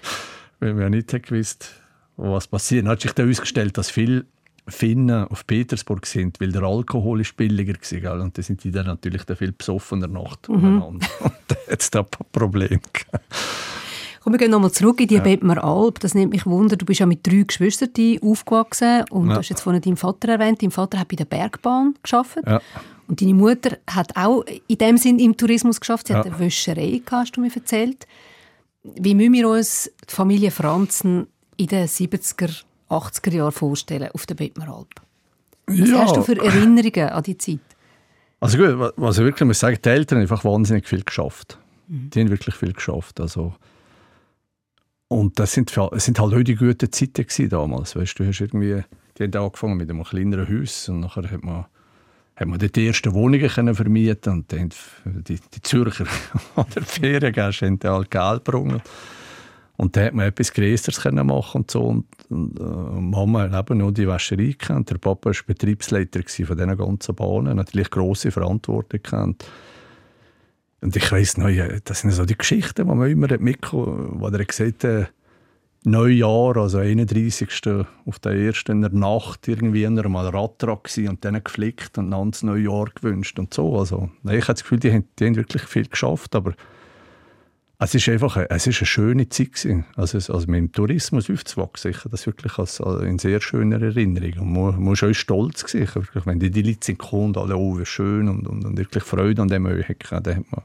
[0.61, 1.71] weil wir nicht gewusst
[2.19, 2.85] was passiert.
[2.85, 4.27] Dann hat sich dann ausgestellt, dass viele
[4.69, 8.21] Finnen auf Petersburg sind, weil der Alkohol ist billiger war.
[8.21, 10.83] Und da sind die dann natürlich viel besoffener Nacht mhm.
[10.83, 11.09] Und
[11.49, 13.25] da hat es da ein Problem gehabt.
[14.25, 15.21] Komm, wir gehen nochmal zurück in die ja.
[15.21, 16.01] Bettmer Alp.
[16.01, 16.77] Das nimmt mich Wunder.
[16.77, 17.91] Du bist ja mit drei Geschwistern
[18.23, 19.35] aufgewachsen und ja.
[19.35, 20.63] du hast jetzt vorhin deinen Vater erwähnt.
[20.63, 22.39] Dein Vater hat bei der Bergbahn geschafft.
[22.47, 22.63] Ja.
[23.07, 26.07] Und deine Mutter hat auch in dem Sinn im Tourismus geschafft.
[26.07, 26.21] Sie ja.
[26.21, 28.07] hat eine Wäscherei, hast du mir erzählt.
[28.83, 31.27] Wie müssen wir uns die Familie Franzen
[31.59, 34.89] in den 70er, 80er Jahren vorstellen auf der Bettmer Alp?
[35.67, 35.99] Was ja.
[35.99, 37.61] hast du für Erinnerungen an die Zeit?
[38.41, 41.59] Also gut, was ich wirklich muss sagen, die Eltern haben einfach wahnsinnig viel geschafft.
[41.89, 42.09] Mhm.
[42.09, 43.21] Die haben wirklich viel geschafft.
[43.21, 43.53] Also
[45.09, 47.97] und das sind, sind halt die guten Zeiten damals.
[47.97, 48.83] Weißt, du hast irgendwie,
[49.19, 51.67] die haben angefangen mit einem kleineren Haus und nachher hat man,
[52.37, 54.71] hat man die ersten Wohnungen vermieten und dann
[55.05, 56.07] die, die Zürcher
[56.57, 58.83] oder Feriengäste haben halt Geld gebrungen.
[59.77, 61.83] Und dann hat man etwas Größeres können machen und so.
[61.83, 64.91] Und, und äh, Mama hat eben nur die Wäscherei gekannt.
[64.91, 69.45] Der Papa war Betriebsleiter von diesen ganzen Bahnen, natürlich grosse Verantwortung gehabt.
[70.85, 71.49] Und ich weiss noch,
[71.85, 75.11] das sind so die Geschichten, die man immer mitbekommen wo er gesagt hat,
[75.87, 77.49] Neujahr, also 31.
[78.05, 82.91] auf der ersten der Nacht irgendwie einmal Radtrag und dann geflickt und dann das Neujahr
[82.95, 83.79] gewünscht und so.
[83.79, 86.53] Also, ich habe das Gefühl, die haben, die haben wirklich viel geschafft, aber
[87.79, 89.85] es ist einfach eine, es ist eine schöne Zeit gewesen.
[89.97, 94.55] Also, also mit dem Tourismus aufzuwachsen, ich das wirklich als, als in sehr schöner Erinnerung.
[94.55, 97.79] Und man, ist auch stolz gewesen, wirklich, wenn die, die Leute sind und alle, oh,
[97.79, 100.63] wie schön und, und, und wirklich Freude an dem hat man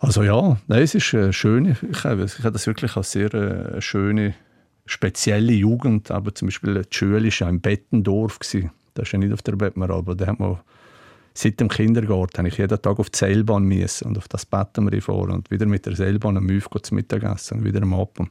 [0.00, 3.34] also ja, nein, es ist eine schöne, ich habe, ich habe das wirklich als sehr
[3.34, 4.34] eine äh, schöne,
[4.86, 8.70] spezielle Jugend, aber zum Beispiel die Schule war ja im Bettendorf, gewesen.
[8.94, 10.58] das ist ja nicht auf der Bettmer, aber da hat man
[11.40, 15.00] seit dem Kindergarten habe ich jeden Tag auf die Seilbahn müssen und auf das Betten
[15.00, 18.30] fahren und wieder mit der Seilbahn am Müf zum Mittagessen und wieder am Abend.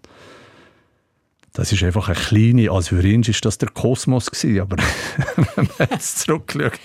[1.54, 4.78] Das ist einfach eine kleine, als für ihn ist das der Kosmos gewesen, aber
[5.56, 6.80] wenn man jetzt zurückschaut,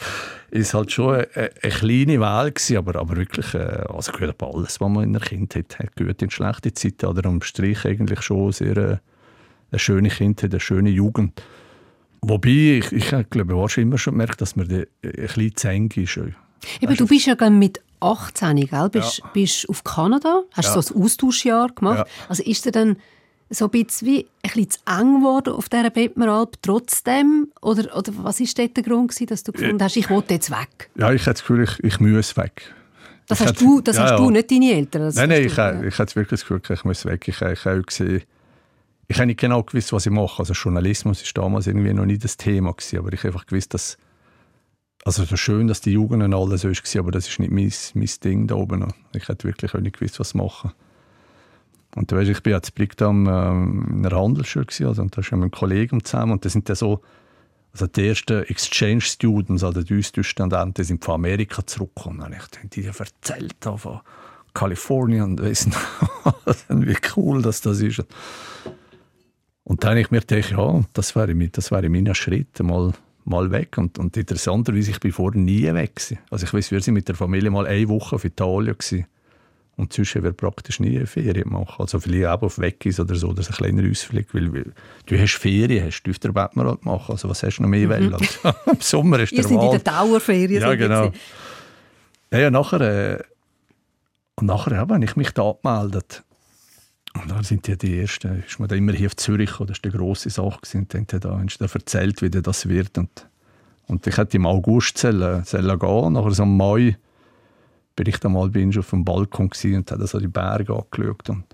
[0.50, 4.80] ist halt schon eine, eine kleine Welt gewesen, aber, aber wirklich, äh, also gehört alles,
[4.80, 8.52] was man in der Kindheit hat, gehört in schlechte Zeiten oder am Strich eigentlich schon
[8.52, 8.96] sehr äh,
[9.70, 11.42] eine schöne Kindheit, eine schöne Jugend.
[12.28, 16.18] Wobei, ich, ich glaube, du immer schon gemerkt, dass man ein bisschen zu eng ist.
[16.80, 18.88] Eben, du bist ja mit 18, gell?
[18.90, 19.30] Bist, ja.
[19.32, 20.82] bist auf Kanada, hast ja.
[20.82, 21.98] so ein Austauschjahr gemacht.
[21.98, 22.06] Ja.
[22.28, 22.96] Also ist dir dann
[23.50, 27.48] so ein bisschen, wie, ein bisschen zu eng geworden auf dieser Bettmeralp trotzdem?
[27.60, 30.50] Oder, oder was war dort der Grund, gewesen, dass du gefunden hast, ich will jetzt
[30.50, 30.90] weg?
[30.96, 32.74] Ja, ich habe das Gefühl, ich, ich muss weg.
[33.26, 35.12] Das ich hast, du, das ja, hast du, nicht deine Eltern?
[35.14, 35.58] Nein, nein, ich, ich,
[35.98, 37.26] hatte wirklich das Gefühl, ich muss weg.
[37.28, 38.22] Ich, ich habe gesehen,
[39.08, 40.40] ich habe nicht genau gewusst, was ich mache.
[40.40, 43.74] Also Journalismus war damals irgendwie noch nicht das Thema gewesen, aber ich habe einfach gewusst,
[43.74, 43.98] dass
[45.04, 47.70] also ist schön, dass die Jugend und alles so war, aber das ist nicht mein,
[47.92, 48.90] mein Ding da oben.
[49.14, 50.72] Ich hätte wirklich auch nicht gewusst, was machen.
[51.94, 55.14] Und du weißt, ich bin ja zu Brickdam ähm, in einer Handelsschule gewesen, also, und
[55.14, 57.02] da ist ja mit einem Kollegen zusammen und das sind dann so
[57.74, 62.22] also die ersten Exchange Students, also die Studenten, sind von Amerika zurückgekommen.
[62.22, 64.00] Und ich habe die erzählt von
[64.54, 65.78] Kalifornien und weiss nicht,
[66.68, 68.04] wie cool das, das ist.
[69.64, 72.92] Und dann habe ich mir gedacht, ja, das wäre, das wäre mein Schritt, mal,
[73.24, 73.78] mal weg.
[73.78, 75.96] Und, und interessanterweise, ich bin vorher nie weg.
[75.96, 76.18] Gewesen.
[76.30, 79.06] Also ich weiß, wir sind mit der Familie mal eine Woche auf Italien gewesen.
[79.76, 81.76] Und sonst wir praktisch nie eine Ferien machen.
[81.80, 84.26] Also vielleicht auch auf Weggis oder so, oder ein kleiner Ausflug.
[84.32, 84.72] Weil, weil,
[85.06, 87.12] du hast Ferien, hast du öfter Bettmerrad machen.
[87.12, 88.14] Also was hast du noch mehr mhm.
[88.14, 90.62] Also, Im Sommer ist der Ihr sind in der Dauerferien.
[90.62, 91.10] Ja, genau.
[92.30, 93.22] Ja, ja, nachher, äh,
[94.36, 96.22] und nachher habe ich mich da angemeldet.
[97.14, 99.76] Und da sind ja die ersten, ist man da immer hier auf Zürich, das war
[99.82, 102.98] eine grosse Sache, und dann da, du da erzählt, wie das wird.
[102.98, 103.26] Und,
[103.86, 106.96] und ich hätte im August sollen, sollen gehen, nachher so im Mai
[107.96, 111.44] bin ich da mal bin auf dem Balkon und habe so die Berge angeschaut und,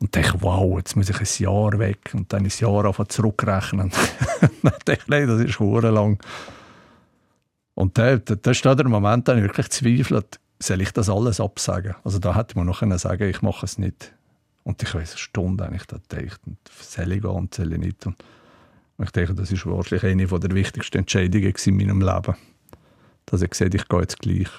[0.00, 3.92] und dachte, wow, jetzt muss ich ein Jahr weg und dann ein Jahr einfach zurückrechnen.
[4.62, 6.18] dann dachte nein, das ist hure lang.
[7.74, 11.08] Und da, da, da ist da der Moment, da ich wirklich zweifelt, soll ich das
[11.08, 11.94] alles absagen?
[12.04, 14.14] Also da hätte man noch können sagen, ich mache es nicht.
[14.68, 16.42] Und ich weiß eine Stunde eigentlich da gedacht,
[16.78, 18.04] soll ich gehen und soll ich nicht.
[18.04, 18.16] Und
[19.02, 22.36] ich denke, das ist wahrscheinlich eine der wichtigsten Entscheidungen in meinem Leben.
[23.24, 24.50] Dass ich gesagt ich gehe jetzt gleich.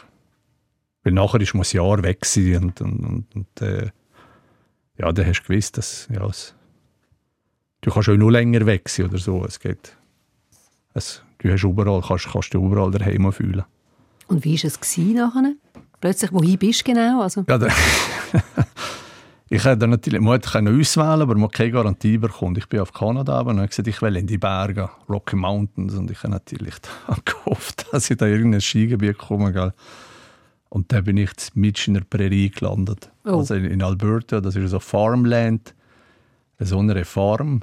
[1.04, 2.26] Weil nachher ist man ein Jahr weg
[2.60, 3.92] und, und, und, und äh,
[4.98, 6.56] ja, dann hast du gewusst, dass ja, es,
[7.82, 9.46] du kannst auch noch länger weg sein oder so.
[9.46, 9.96] Es geht,
[10.96, 13.64] es, du hast überall, kannst, kannst dich überall daheim fühlen.
[14.28, 15.54] Und wie war es nachher?
[16.02, 17.22] Plötzlich, wohin bist du genau?
[17.22, 17.46] Also?
[17.48, 17.60] Ja,
[19.52, 22.56] ich hätte natürlich, man hätte auswählen aber man hat keine Garantie bekommen.
[22.58, 26.12] Ich bin auf Kanada und habe gesagt, ich will in die Berge, Rocky Mountains und
[26.12, 26.76] ich habe natürlich
[27.26, 29.52] gehofft, dass ich da irgendein Skigebiet komme.
[29.52, 29.74] Gell.
[30.70, 33.10] Und dann bin ich mit in der Prärie gelandet.
[33.26, 33.40] Oh.
[33.40, 35.74] Also in Alberta, das ist so Farmland,
[36.60, 37.62] so eine Farm,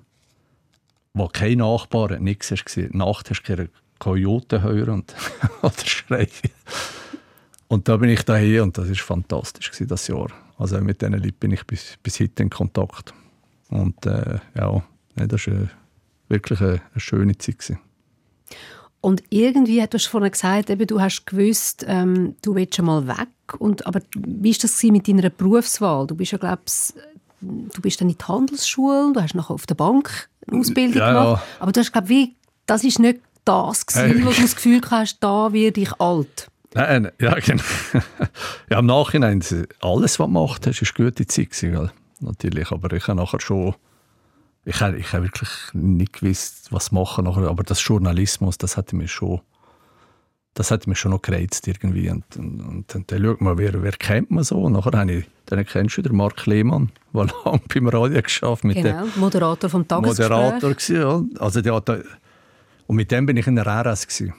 [1.15, 2.99] wo kein Nachbar hat, nichts hast gesehen.
[2.99, 3.69] Nacht hast du keine
[4.01, 5.15] Kojoten hören und,
[5.63, 6.29] oder schreien.
[7.69, 10.29] Und da bin ich daher und das war fantastisch gewesen, das Jahr.
[10.59, 13.13] Also mit diesen Leuten bin ich bis, bis heute in Kontakt.
[13.69, 14.83] Und äh, ja,
[15.15, 15.67] das war äh,
[16.29, 17.59] wirklich eine, eine schöne Zeit.
[17.59, 17.79] Gewesen.
[19.01, 23.07] Und irgendwie, du hast vorhin gesagt, eben, du hast gewusst, ähm, du willst schon mal
[23.07, 23.29] weg.
[23.59, 26.07] Und, aber wie war das mit deiner Berufswahl?
[26.07, 26.95] Du bist ja, glaubst,
[27.41, 31.09] du bist dann in die Handelsschule, du hast noch auf der Bank eine Ausbildung ja,
[31.09, 31.43] gemacht.
[31.43, 31.63] Ja.
[31.63, 32.35] Aber du hast, glaube wie,
[32.67, 36.51] das ist nicht das gewesen, wo du das Gefühl hast, da werde ich alt.
[36.77, 37.63] Nein, ja, genau.
[38.71, 39.43] ja, im Nachhinein,
[39.81, 42.71] alles, was du gemacht hast, ist gute Zeit gewesen, natürlich.
[42.71, 43.75] Aber ich habe nachher schon
[44.67, 48.93] ich habe ich hab wirklich nicht gewusst, was machen nachher, aber das Journalismus, das hat
[48.93, 49.41] mich schon,
[50.55, 52.11] das hat mich schon noch gereizt irgendwie.
[52.11, 54.63] Und, und, und, und dann schaut man, wer, wer kennt man so.
[54.63, 58.65] Und nachher habe ich, dann kennst du den Mark Lehmann, der lange beim Radio geschafft
[58.65, 60.31] mit Genau, Moderator vom Tagesgespräch.
[60.31, 61.41] Moderator gewesen, ja.
[61.41, 61.89] Also der hat,
[62.89, 64.35] und mit dem bin ich in der RS gewesen.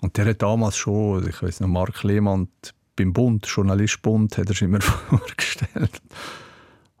[0.00, 2.48] Und der hat damals schon, ich weiß noch, Mark Lehmann
[2.96, 6.00] beim Bund, Journalist Bund, hat er sich immer vorgestellt.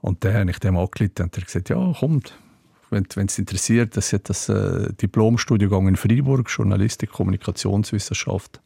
[0.00, 2.34] Und dann habe ich dem angeleitet und er gesagt, ja, kommt,
[2.90, 8.60] wenn es interessiert, das hat das äh, Diplomstudiengang in Freiburg, Journalistik, Kommunikationswissenschaft.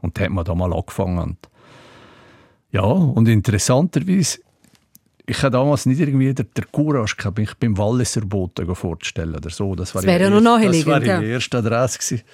[0.00, 1.18] Und da hat man da mal angefangen.
[1.18, 1.48] Und
[2.70, 4.40] ja, und interessanterweise,
[5.26, 9.48] ich hatte damals nicht irgendwie der, der Courage gehabt, mich beim Walliser Boten vorzustellen oder
[9.48, 9.74] so.
[9.74, 10.88] Das, das wäre ja noch naheliegend.
[10.88, 11.98] Das war die erste Adresse.
[11.98, 12.24] Gewesen.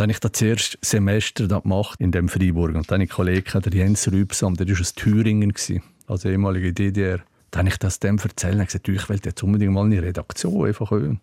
[0.00, 2.74] Dann habe ich das erste Semester gemacht in dem Freiburg.
[2.74, 5.52] Und dann hatte ich einen Kollegen, der Jens Rübsam, der war aus Thüringen,
[6.06, 7.18] also ehemalige DDR.
[7.50, 9.98] Dann habe ich das dem erzählt und gesagt, ich will jetzt unbedingt mal in die
[9.98, 11.20] Redaktion einfach hören.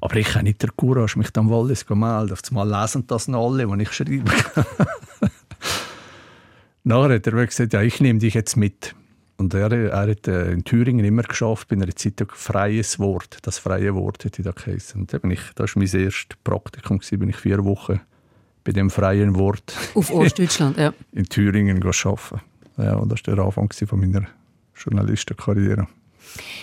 [0.00, 2.32] Aber ich habe nicht der Courage, mich dann Wallis zu melden.
[2.32, 4.24] Auf einmal lesen das noch alle, was ich schreibe.
[6.84, 8.94] Nachher hat er gesagt, ja, ich nehme dich jetzt mit.
[9.42, 13.58] Und er, er hat äh, in Thüringen immer geschafft, bei einer Zeitung «Freies Wort», das
[13.58, 15.00] freie Wort hat da geheißen.
[15.00, 18.00] Und da bin ich, das war mein erstes Praktikum, gewesen, bin ich vier Wochen
[18.62, 20.94] bei dem freien Wort auf Ostdeutschland, ja.
[21.10, 22.40] in Thüringen arbeiten.
[22.76, 24.28] Ja, und das war der Anfang von meiner
[24.76, 25.88] Journalistenkarriere.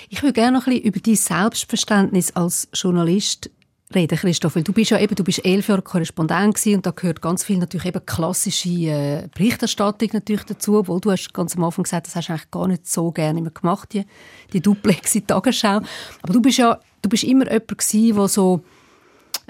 [0.07, 3.51] Ich würde gerne noch ein bisschen über dein Selbstverständnis als Journalist
[3.93, 4.55] reden, Christoph.
[4.55, 7.43] Weil du bist ja eben, du bist elf Jahre Korrespondent gewesen und da gehört ganz
[7.43, 12.07] viel natürlich eben klassische äh, Berichterstattung natürlich dazu, obwohl du hast ganz am Anfang gesagt,
[12.07, 14.05] das hast du eigentlich gar nicht so gerne mehr gemacht, die,
[14.53, 15.81] die duplexe Tagesschau.
[16.21, 18.61] Aber du bist ja, du bist immer jemand gewesen, der so,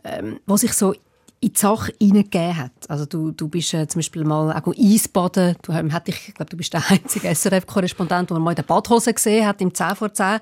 [0.03, 0.93] ähm, sich so
[1.41, 2.71] in die Sache hineingegeben hat.
[2.89, 5.55] Also du, du bist äh, zum Beispiel mal auch Eisbaden.
[5.61, 9.45] Du, ähm, ich glaube, du bist der einzige SRF-Korrespondent, der mal in der Badhose gesehen
[9.45, 10.39] hat, im 10 vor 10.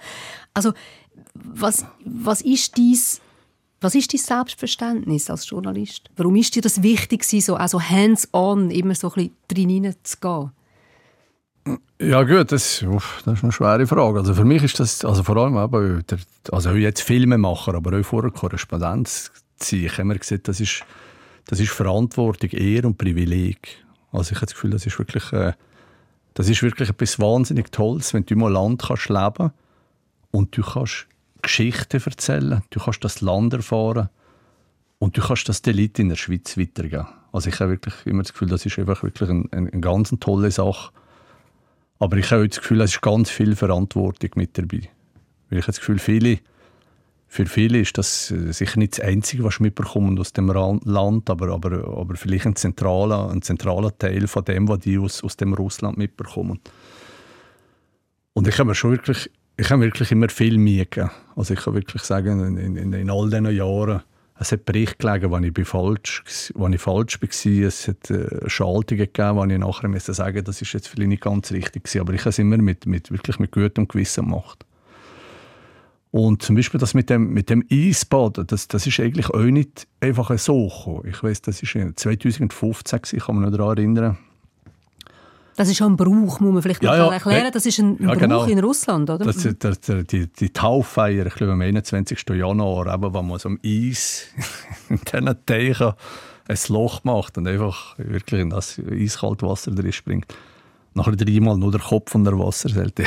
[0.53, 0.73] Also
[1.33, 2.97] was, was ist dein
[3.80, 6.09] was ist dein Selbstverständnis als Journalist?
[6.15, 10.51] Warum ist dir das wichtig, so also hands-on immer so ein bisschen drin zu gehen?
[11.99, 14.19] Ja gut, das, uff, das ist eine schwere Frage.
[14.19, 16.03] Also für mich ist das, also vor allem eben,
[16.51, 19.86] also jetzt Filmemacher, aber auch vorher Korrespondenz, sein.
[19.86, 20.84] Ich habe mir gesagt, das ist,
[21.45, 23.84] das ist Verantwortung, Ehre und Privileg.
[24.11, 25.53] Also ich habe das Gefühl, das ist wirklich, äh,
[26.34, 29.51] das ist wirklich etwas wahnsinnig Tolles, wenn du einem Land kannst leben
[30.32, 31.07] und du kannst
[31.47, 34.09] Geschichten erzählen, du kannst das Land erfahren
[34.99, 37.07] und du kannst das Leuten in der Schweiz weitergeben.
[37.31, 40.13] Also ich habe wirklich immer das Gefühl, das ist einfach wirklich eine, eine, eine ganz
[40.19, 40.91] tolle Sache.
[41.99, 44.89] Aber ich habe auch das Gefühl, es ist ganz viel Verantwortung mit dabei.
[45.49, 46.39] Weil ich habe das Gefühl, viele,
[47.27, 51.53] für viele ist das äh, sicher nicht das Einzige, was mitbekommen aus dem Land, aber,
[51.53, 55.53] aber, aber vielleicht ein zentraler, ein zentraler Teil von dem, was die aus, aus dem
[55.53, 56.59] Russland mitbekommen.
[58.33, 60.88] Und ich habe mir schon wirklich, ich habe wirklich immer viel Mühe.
[61.36, 64.03] Also ich kann wirklich sagen, in, in, in all diesen Jahren,
[64.39, 67.68] es hat Berichte gelegen, wo ich, falsch, wo ich falsch war.
[67.68, 71.24] Es hat äh, Schaltungen gegeben, wo ich nachher musste sagen das ist jetzt vielleicht nicht
[71.24, 72.01] ganz richtig gewesen.
[72.01, 74.64] Aber ich habe es immer mit, mit, wirklich mit gutem Gewissen gemacht.
[76.12, 79.88] Und zum Beispiel das mit dem, mit dem Eisbaden, das, das ist eigentlich auch nicht
[79.99, 81.08] einfach so gekommen.
[81.10, 84.18] Ich weiß, das war 2015, ich kann mich noch daran erinnern.
[85.58, 87.49] Das ist ein Brauch, muss man vielleicht ja, noch ja, erklären.
[87.51, 88.43] Das ist ein, ja, Brauch genau.
[88.43, 89.26] in Russland, oder?
[89.26, 92.24] Das, der, der, die, die Tauffeier, ich glaube am 21.
[92.30, 94.28] Januar, eben, wo man so am Eis
[94.89, 95.93] in diesen Teichen
[96.47, 100.32] ein Loch macht und einfach wirklich in das eiskalte Wasser drin springt.
[100.93, 103.05] Nachher dreimal nur der Kopf von der Wasserseite.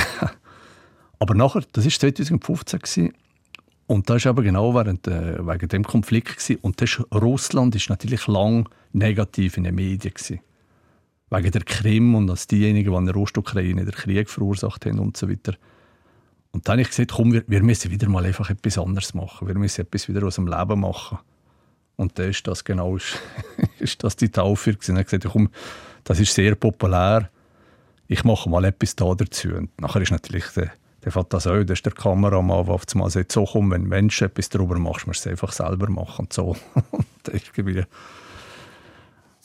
[1.21, 3.15] aber nachher, das war 2015 gewesen,
[3.87, 6.37] und das war aber genau während, äh, wegen dem Konflikt.
[6.37, 6.59] Gewesen.
[6.63, 10.15] Und das, Russland war natürlich lang negativ in den Medien.
[10.15, 10.41] Gewesen
[11.31, 15.17] wegen der Krim und als diejenigen, die in der Ostukraine den Krieg verursacht haben und
[15.17, 15.55] so weiter.
[16.53, 19.47] Und dann habe ich gesagt, komm, wir, wir, müssen wieder mal einfach etwas anderes machen.
[19.47, 21.19] Wir müssen etwas wieder aus dem Leben machen.
[21.97, 22.97] Und da ist das genau
[23.79, 24.71] ist das die Taufe.
[24.71, 25.51] Ich habe gesagt, komm,
[26.03, 27.31] das ist sehr populär.
[28.09, 29.51] Ich mache mal etwas da dazu.
[29.51, 30.73] Und nachher ist natürlich der,
[31.05, 34.49] der fährt das ist der Kameramann, der auf einmal sagt, so komm, wenn Menschen etwas
[34.49, 36.23] darüber machst, musst du es einfach selber machen.
[36.25, 36.57] Und so.
[36.91, 37.53] und ist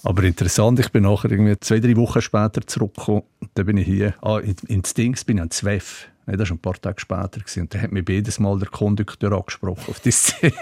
[0.05, 3.23] aber interessant, ich bin nachher irgendwie zwei, drei Wochen später zurückgekommen.
[3.39, 6.07] Und dann bin ich hier, ah, ins Dings bin ich an Zwef.
[6.27, 7.39] das war ein paar Tage später.
[7.39, 7.61] Gewesen.
[7.61, 10.53] Und dann hat mich jedes Mal der Kondukteur angesprochen auf die Szene.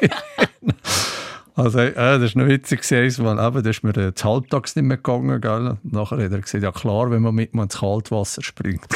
[1.56, 4.98] also, äh, das war noch witzig, weil eben, da ist mir das Halbtags nicht mehr
[4.98, 5.42] gegangen.
[5.42, 5.78] Gell?
[5.84, 8.88] nachher hat er gesagt, ja klar, wenn man mit mir ins Kaltwasser springt.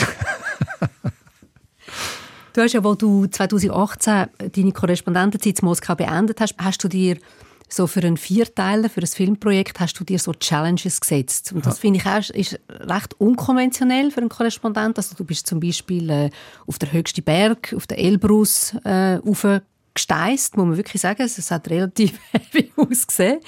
[2.54, 7.18] Du hast ja, als du 2018 deine Korrespondentenzeit in Moskau beendet hast, hast du dir
[7.70, 11.52] so für einen Vierteiler, für ein Filmprojekt, hast du dir so Challenges gesetzt.
[11.54, 11.82] Und das ja.
[11.82, 14.98] finde ich auch ist recht unkonventionell für einen Korrespondent.
[14.98, 16.30] Also du bist zum Beispiel äh,
[16.66, 19.20] auf der höchsten Berg, auf der Elbrus, äh,
[19.98, 21.24] gesteist, muss man wirklich sagen.
[21.24, 23.40] Es hat relativ heavy ausgesehen.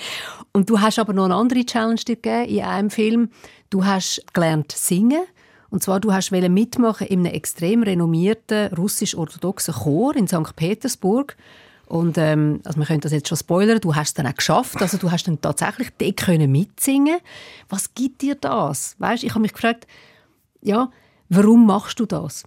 [0.52, 3.30] Und du hast aber noch eine andere Challenge dir gegeben in einem Film.
[3.70, 5.22] Du hast gelernt singen.
[5.70, 10.56] Und zwar, du hast mitmachen in einem extrem renommierten russisch-orthodoxen Chor in St.
[10.56, 11.38] Petersburg.
[11.90, 14.80] Und ähm, also wir können das jetzt schon spoilern, du hast es dann auch geschafft,
[14.80, 17.18] also du hast dann tatsächlich können mitsingen.
[17.68, 18.96] Was gibt dir das?
[19.00, 19.88] Weißt, ich habe mich gefragt,
[20.62, 20.92] ja,
[21.30, 22.44] warum machst du das?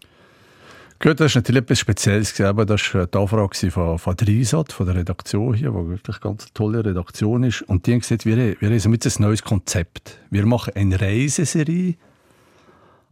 [1.01, 2.35] Gut, das ist natürlich etwas Spezielles.
[2.35, 6.47] Das war die Anfrage von, von Dreisat, von der Redaktion hier, die wirklich eine ganz
[6.55, 7.63] tolle Redaktion ist.
[7.63, 10.21] Und die haben gesagt, wir, wir haben so ein neues Konzept.
[10.31, 11.97] Wir machen eine Reiseserie,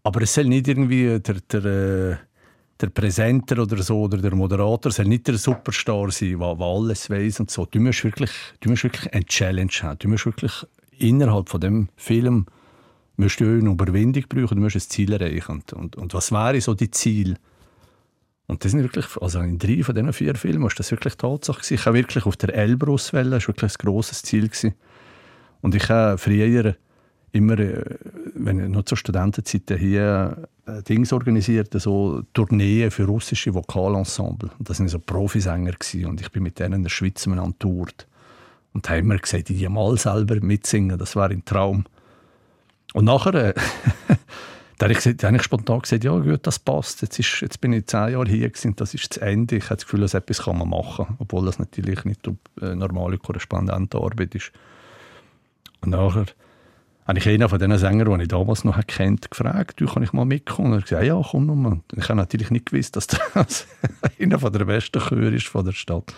[0.05, 2.17] aber es soll nicht irgendwie der, der, äh,
[2.81, 7.41] der Präsenter oder so oder der Moderator soll nicht der Superstar sein, der, alles weiß
[7.41, 7.67] und so.
[7.67, 9.99] Du musst wirklich, du musst wirklich eine Challenge haben.
[9.99, 10.53] Du musst wirklich
[10.99, 12.47] innerhalb von dem Film
[13.17, 15.63] musst du eine Überwindung brauchen, du musst ein Ziel erreichen.
[15.75, 17.37] Und, und was wäre so die Ziel?
[18.47, 21.75] Und das sind wirklich, also in drei von diesen vier Filmen war das wirklich Tatsache.
[21.75, 24.49] Ich habe wirklich auf der Elbruswelle, das war wirklich ein grosses Ziel.
[24.49, 24.75] Gewesen.
[25.61, 26.75] Und ich habe früher
[27.33, 27.85] immer, äh,
[28.35, 34.51] wenn ich noch zur Studentenzeit hier äh, Dings organisiert, so Tourneen für russische Vokalensemble.
[34.59, 36.07] Und das waren so Profisänger gewesen.
[36.07, 38.07] und ich bin mit denen in der Schweiz miteinander tourt.
[38.73, 41.85] Und da haben wir gesagt, ich mal selber mitsingen, das wäre ein Traum.
[42.93, 43.55] Und nachher, äh,
[44.79, 47.03] da habe ich, gesagt, habe ich spontan gesagt, ja gut, das passt.
[47.03, 49.57] Jetzt, ist, jetzt bin ich zehn Jahre hier gewesen, das ist das Ende.
[49.57, 52.29] Ich habe das Gefühl, dass etwas kann man machen kann, obwohl das natürlich nicht
[52.61, 54.53] eine normale Korrespondentenarbeit ist.
[55.81, 56.27] Und nachher
[57.11, 60.13] habe ich einen von den Sängern, den ich damals noch kennt, gefragt, du, kann ich
[60.13, 60.73] mal mitkommen?
[60.73, 61.81] Und er gesagt, ja, komm nur.
[61.97, 63.67] Ich habe natürlich nicht gewusst, dass das
[64.21, 66.15] einer der besten Chöre ist von der Stadt.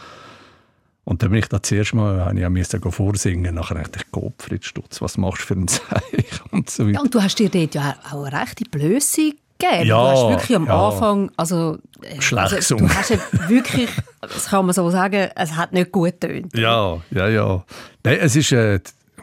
[1.05, 4.35] Und dann bin ich da zuerst mal, habe ich musste vorsingen, nachher dachte ich, Gott,
[4.39, 6.25] Fritz Stutz, was machst du für ein Zeichen?
[6.51, 9.87] Und, so ja, und du hast dir dort ja auch eine rechte Blöße gegeben.
[9.87, 10.89] Ja, du hast wirklich am ja.
[10.89, 13.17] Anfang, also, äh, Schlecht also, du hast ja
[13.49, 13.89] wirklich,
[14.21, 16.55] das kann man so sagen, es hat nicht gut getönt.
[16.55, 17.65] Ja, ja, ja.
[18.05, 18.81] Nein, es ist, äh,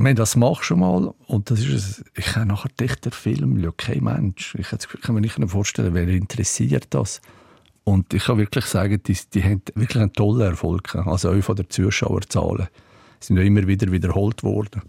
[0.08, 3.72] ich das machst du schon mal und das ist, ich habe nachher dichter Film, ja,
[3.76, 4.56] kein Mensch.
[4.56, 4.70] Ich
[5.02, 7.22] kann mir nicht vorstellen, wer interessiert das.
[7.84, 11.56] Und ich kann wirklich sagen, die, die haben wirklich einen tollen Erfolg, also auch von
[11.56, 12.68] den Zuschauerzahlen.
[13.20, 14.82] sind ja immer wieder wiederholt worden.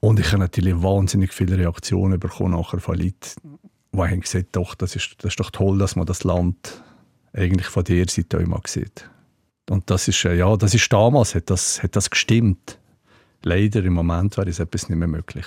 [0.00, 3.60] Und ich habe natürlich wahnsinnig viele Reaktionen bekommen nachher von Leuten,
[3.92, 6.82] die haben gesagt, doch, das ist, das ist doch toll, dass man das Land
[7.32, 9.10] eigentlich von der Seite auch sieht.
[9.68, 12.78] Und das ist, äh, ja, das ist damals, hat das, hat das gestimmt.
[13.46, 15.46] Leider im Moment wäre es etwas nicht mehr möglich.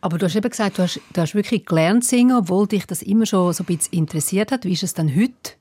[0.00, 3.02] Aber du hast eben gesagt, du hast, du hast wirklich gelernt singen, obwohl dich das
[3.02, 4.64] immer schon so ein bisschen interessiert hat.
[4.64, 5.52] Wie ist es dann heute?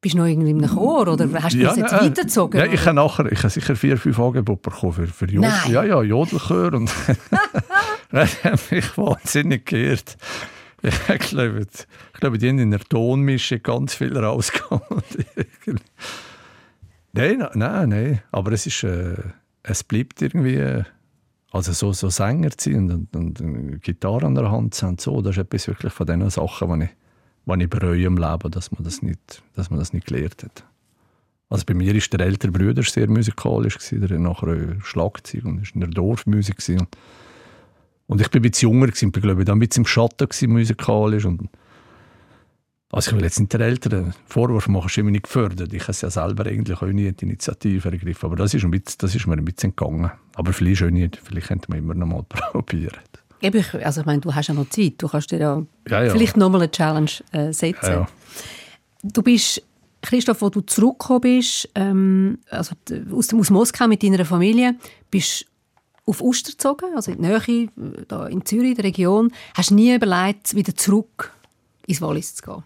[0.00, 2.58] Bist du noch irgendwie in einem Chor oder hast du ja, das jetzt nein, weitergezogen?
[2.58, 5.52] Ja, ich habe nachher, ich habe sicher vier, fünf Angebote bekommen für, für Jodel.
[5.68, 6.90] Ja, ja, Jodelchör und
[8.10, 10.16] das hat mich wahnsinnig geirrt.
[10.82, 14.82] Ich glaube, ich glaube, die haben in der Tonmische ganz viel rausgekommen.
[17.12, 19.14] nein, nein, nein, aber es ist, äh,
[19.68, 20.82] es bleibt irgendwie,
[21.50, 24.98] also so, so Sänger zu sein und, und, und Gitarre an der Hand zu haben,
[24.98, 26.90] so, das ist etwas wirklich von diesen Sachen, die ich
[27.48, 30.64] was ich bereue im Leben, dass man das nicht, dass man das nicht gelernt hat.
[31.48, 35.74] Also bei mir ist der ältere Bruder sehr musikalisch gewesen, der nachher Schlagzeug und ist
[35.74, 36.58] in der Dorfmusik.
[38.06, 40.28] Und ich bin ein bisschen jünger gewesen, bin glaube ich dann ein bisschen im Schatten
[40.28, 41.48] gewesen, musikalisch und
[42.90, 45.72] also ich will jetzt nicht der Eltern Vorwurf machen, ist immer nicht gefördert.
[45.74, 48.70] Ich habe es ja selber eigentlich auch nie die Initiative ergriffen, aber das ist, ein
[48.70, 50.10] bisschen, das ist mir ein bisschen entgangen.
[50.34, 52.22] Aber vielleicht auch nicht, vielleicht könnte man immer noch mal
[52.52, 52.98] probieren.
[53.82, 54.94] Also ich meine, du hast ja noch Zeit.
[54.98, 56.12] Du kannst dir ja, ja, ja.
[56.12, 57.90] vielleicht nochmal eine Challenge äh, setzen.
[57.90, 58.08] Ja,
[59.02, 59.62] du bist,
[60.00, 62.74] Christoph, wo du zurückgekommen bist, ähm, also
[63.12, 64.76] aus, aus Moskau mit deiner Familie,
[65.10, 65.44] bist
[66.06, 67.68] auf Uster gezogen, also in die Nähe,
[68.08, 69.30] da in Zürich, der Region.
[69.54, 71.34] Hast nie überlegt, wieder zurück
[71.86, 72.64] ins Wallis zu gehen?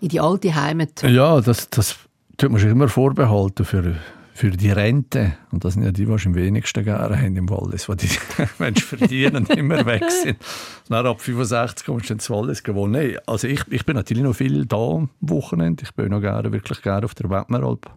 [0.00, 1.02] In die alte Heimat?
[1.02, 1.96] Ja, das, das
[2.36, 3.96] tut man sich immer vorbehalten für
[4.36, 7.88] für die Rente, und das sind ja die, die am wenigsten gerne haben im Wallis,
[7.88, 8.08] weil die
[8.58, 10.38] Menschen verdienen immer weg sind.
[10.88, 12.94] Dann ab 65 kommst du ins Wallis gewonnen.
[12.94, 15.84] Nein, also ich, ich bin natürlich noch viel da am Wochenende.
[15.84, 17.88] Ich bin noch gerne, wirklich gerne auf der Wettmeralp.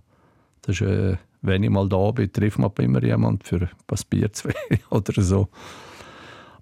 [0.62, 4.32] Das ist, äh, wenn ich mal da bin, trifft man immer jemand für ein Bier
[4.32, 4.54] zwei
[4.92, 5.48] oder so.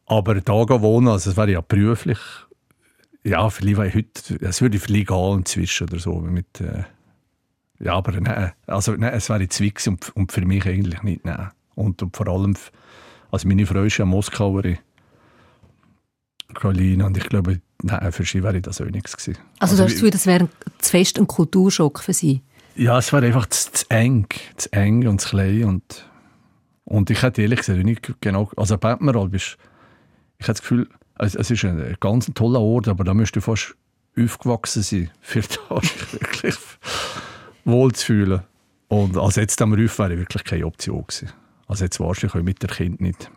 [0.06, 2.20] Aber da wohnen, also das wäre ja beruflich,
[3.26, 6.62] ja, vielleicht wäre ich heute, es würde vielleicht gehen inzwischen oder so, mit...
[6.62, 6.84] Äh,
[7.80, 11.26] ja, aber nein, also, nein, es wäre Zwicks und, und für mich eigentlich nicht.
[11.26, 11.50] Nein.
[11.74, 12.56] Und, und vor allem,
[13.32, 14.78] also meine Frau ist ja Moskauerin,
[16.54, 19.38] Carolina, und ich glaube, nein, für sie wäre das auch nichts gewesen.
[19.60, 20.48] Also, also du hast das das wäre
[20.78, 22.42] zu fest ein Kulturschock für sie?
[22.76, 26.10] Ja, es wäre einfach zu, zu, eng, zu eng und zu klein und,
[26.86, 29.58] und ich hätte ehrlich gesagt nicht genau, also bist,
[30.38, 30.88] ich habe das Gefühl,
[31.18, 33.76] es, es ist ein ganz toller Ort, aber da müsst du fast
[34.18, 36.56] aufgewachsen sein, für das wirklich
[37.64, 38.42] wohlzufühlen.
[38.88, 41.32] Und als jetzt am Rüff wäre wirklich keine Option gewesen.
[41.68, 43.30] Also jetzt wahrscheinlich mit der Kind nicht.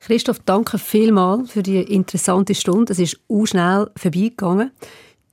[0.00, 2.92] Christoph, danke vielmals für die interessante Stunde.
[2.92, 4.72] Es ist auch schnell vorbeigegangen.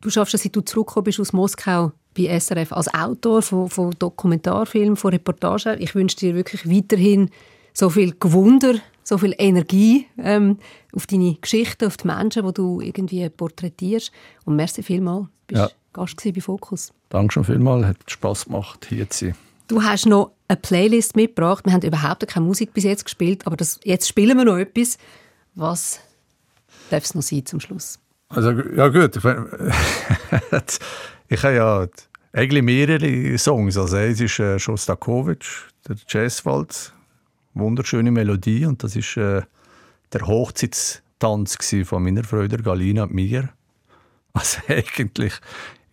[0.02, 3.96] Du schaffst es, seit du zurückgekommen bist aus Moskau bei SRF als Autor von, von
[3.98, 5.82] Dokumentarfilmen, von Reportagen.
[5.82, 7.32] Ich wünsche dir wirklich weiterhin
[7.74, 8.76] so viel Gewunder,
[9.08, 10.58] so viel Energie ähm,
[10.92, 14.12] auf deine Geschichten, auf die Menschen, die du irgendwie porträtierst.
[14.44, 15.28] Und merci vielmals.
[15.48, 15.70] Bist ja.
[15.94, 16.92] Gast bei Fokus.
[17.08, 19.36] Danke schon vielmals, hat Spass gemacht, hier zu sein.
[19.70, 21.66] Du hast noch eine Playlist mitgebracht.
[21.66, 24.98] Wir haben überhaupt keine Musik bis jetzt gespielt, aber das, jetzt spielen wir noch etwas.
[25.56, 26.02] Was
[26.90, 28.00] darf es noch sein zum Schluss?
[28.28, 29.24] Also, ja gut, ich
[31.44, 31.88] habe ja
[32.34, 33.78] eigentlich mehrere Songs.
[33.78, 35.48] Also eins ist äh, Shostakovich,
[35.88, 36.92] der Jazzwalz,
[37.60, 39.42] wunderschöne Melodie und das ist äh,
[40.14, 43.50] der Hochzeitstanz von meiner Freude Galina und mir.
[44.34, 45.34] Also eigentlich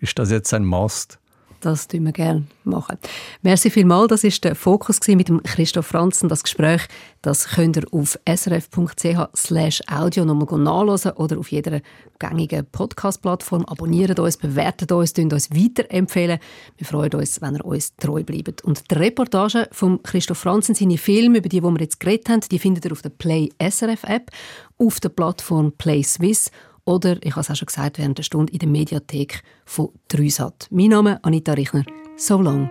[0.00, 1.18] ist das jetzt ein Must.
[1.64, 2.98] Das tun wir gerne machen.
[3.40, 4.08] Merci vielmals.
[4.08, 6.28] Das ist der Fokus mit dem Christoph Franzen.
[6.28, 6.82] Das Gespräch,
[7.22, 11.80] das könnt ihr auf srf.ch/audio nochmal nachlesen oder auf jeder
[12.18, 13.64] gängigen Podcast-Plattform.
[13.64, 16.38] Abonniert uns, bewertet uns, uns weiterempfehlen.
[16.76, 18.62] Wir freuen uns, wenn ihr uns treu bleibt.
[18.62, 22.40] Und die Reportage von Christoph Franzen, seine Filme, über die, die wir jetzt geredet haben,
[22.42, 24.30] die findet ihr auf der Play SRF App,
[24.76, 26.50] auf der Plattform Play Swiss
[26.84, 30.68] oder, ich habe es auch schon gesagt, während der Stunde in der Mediathek von Dreisat.
[30.70, 31.84] Mein Name ist Anita Richner.
[32.16, 32.70] So long.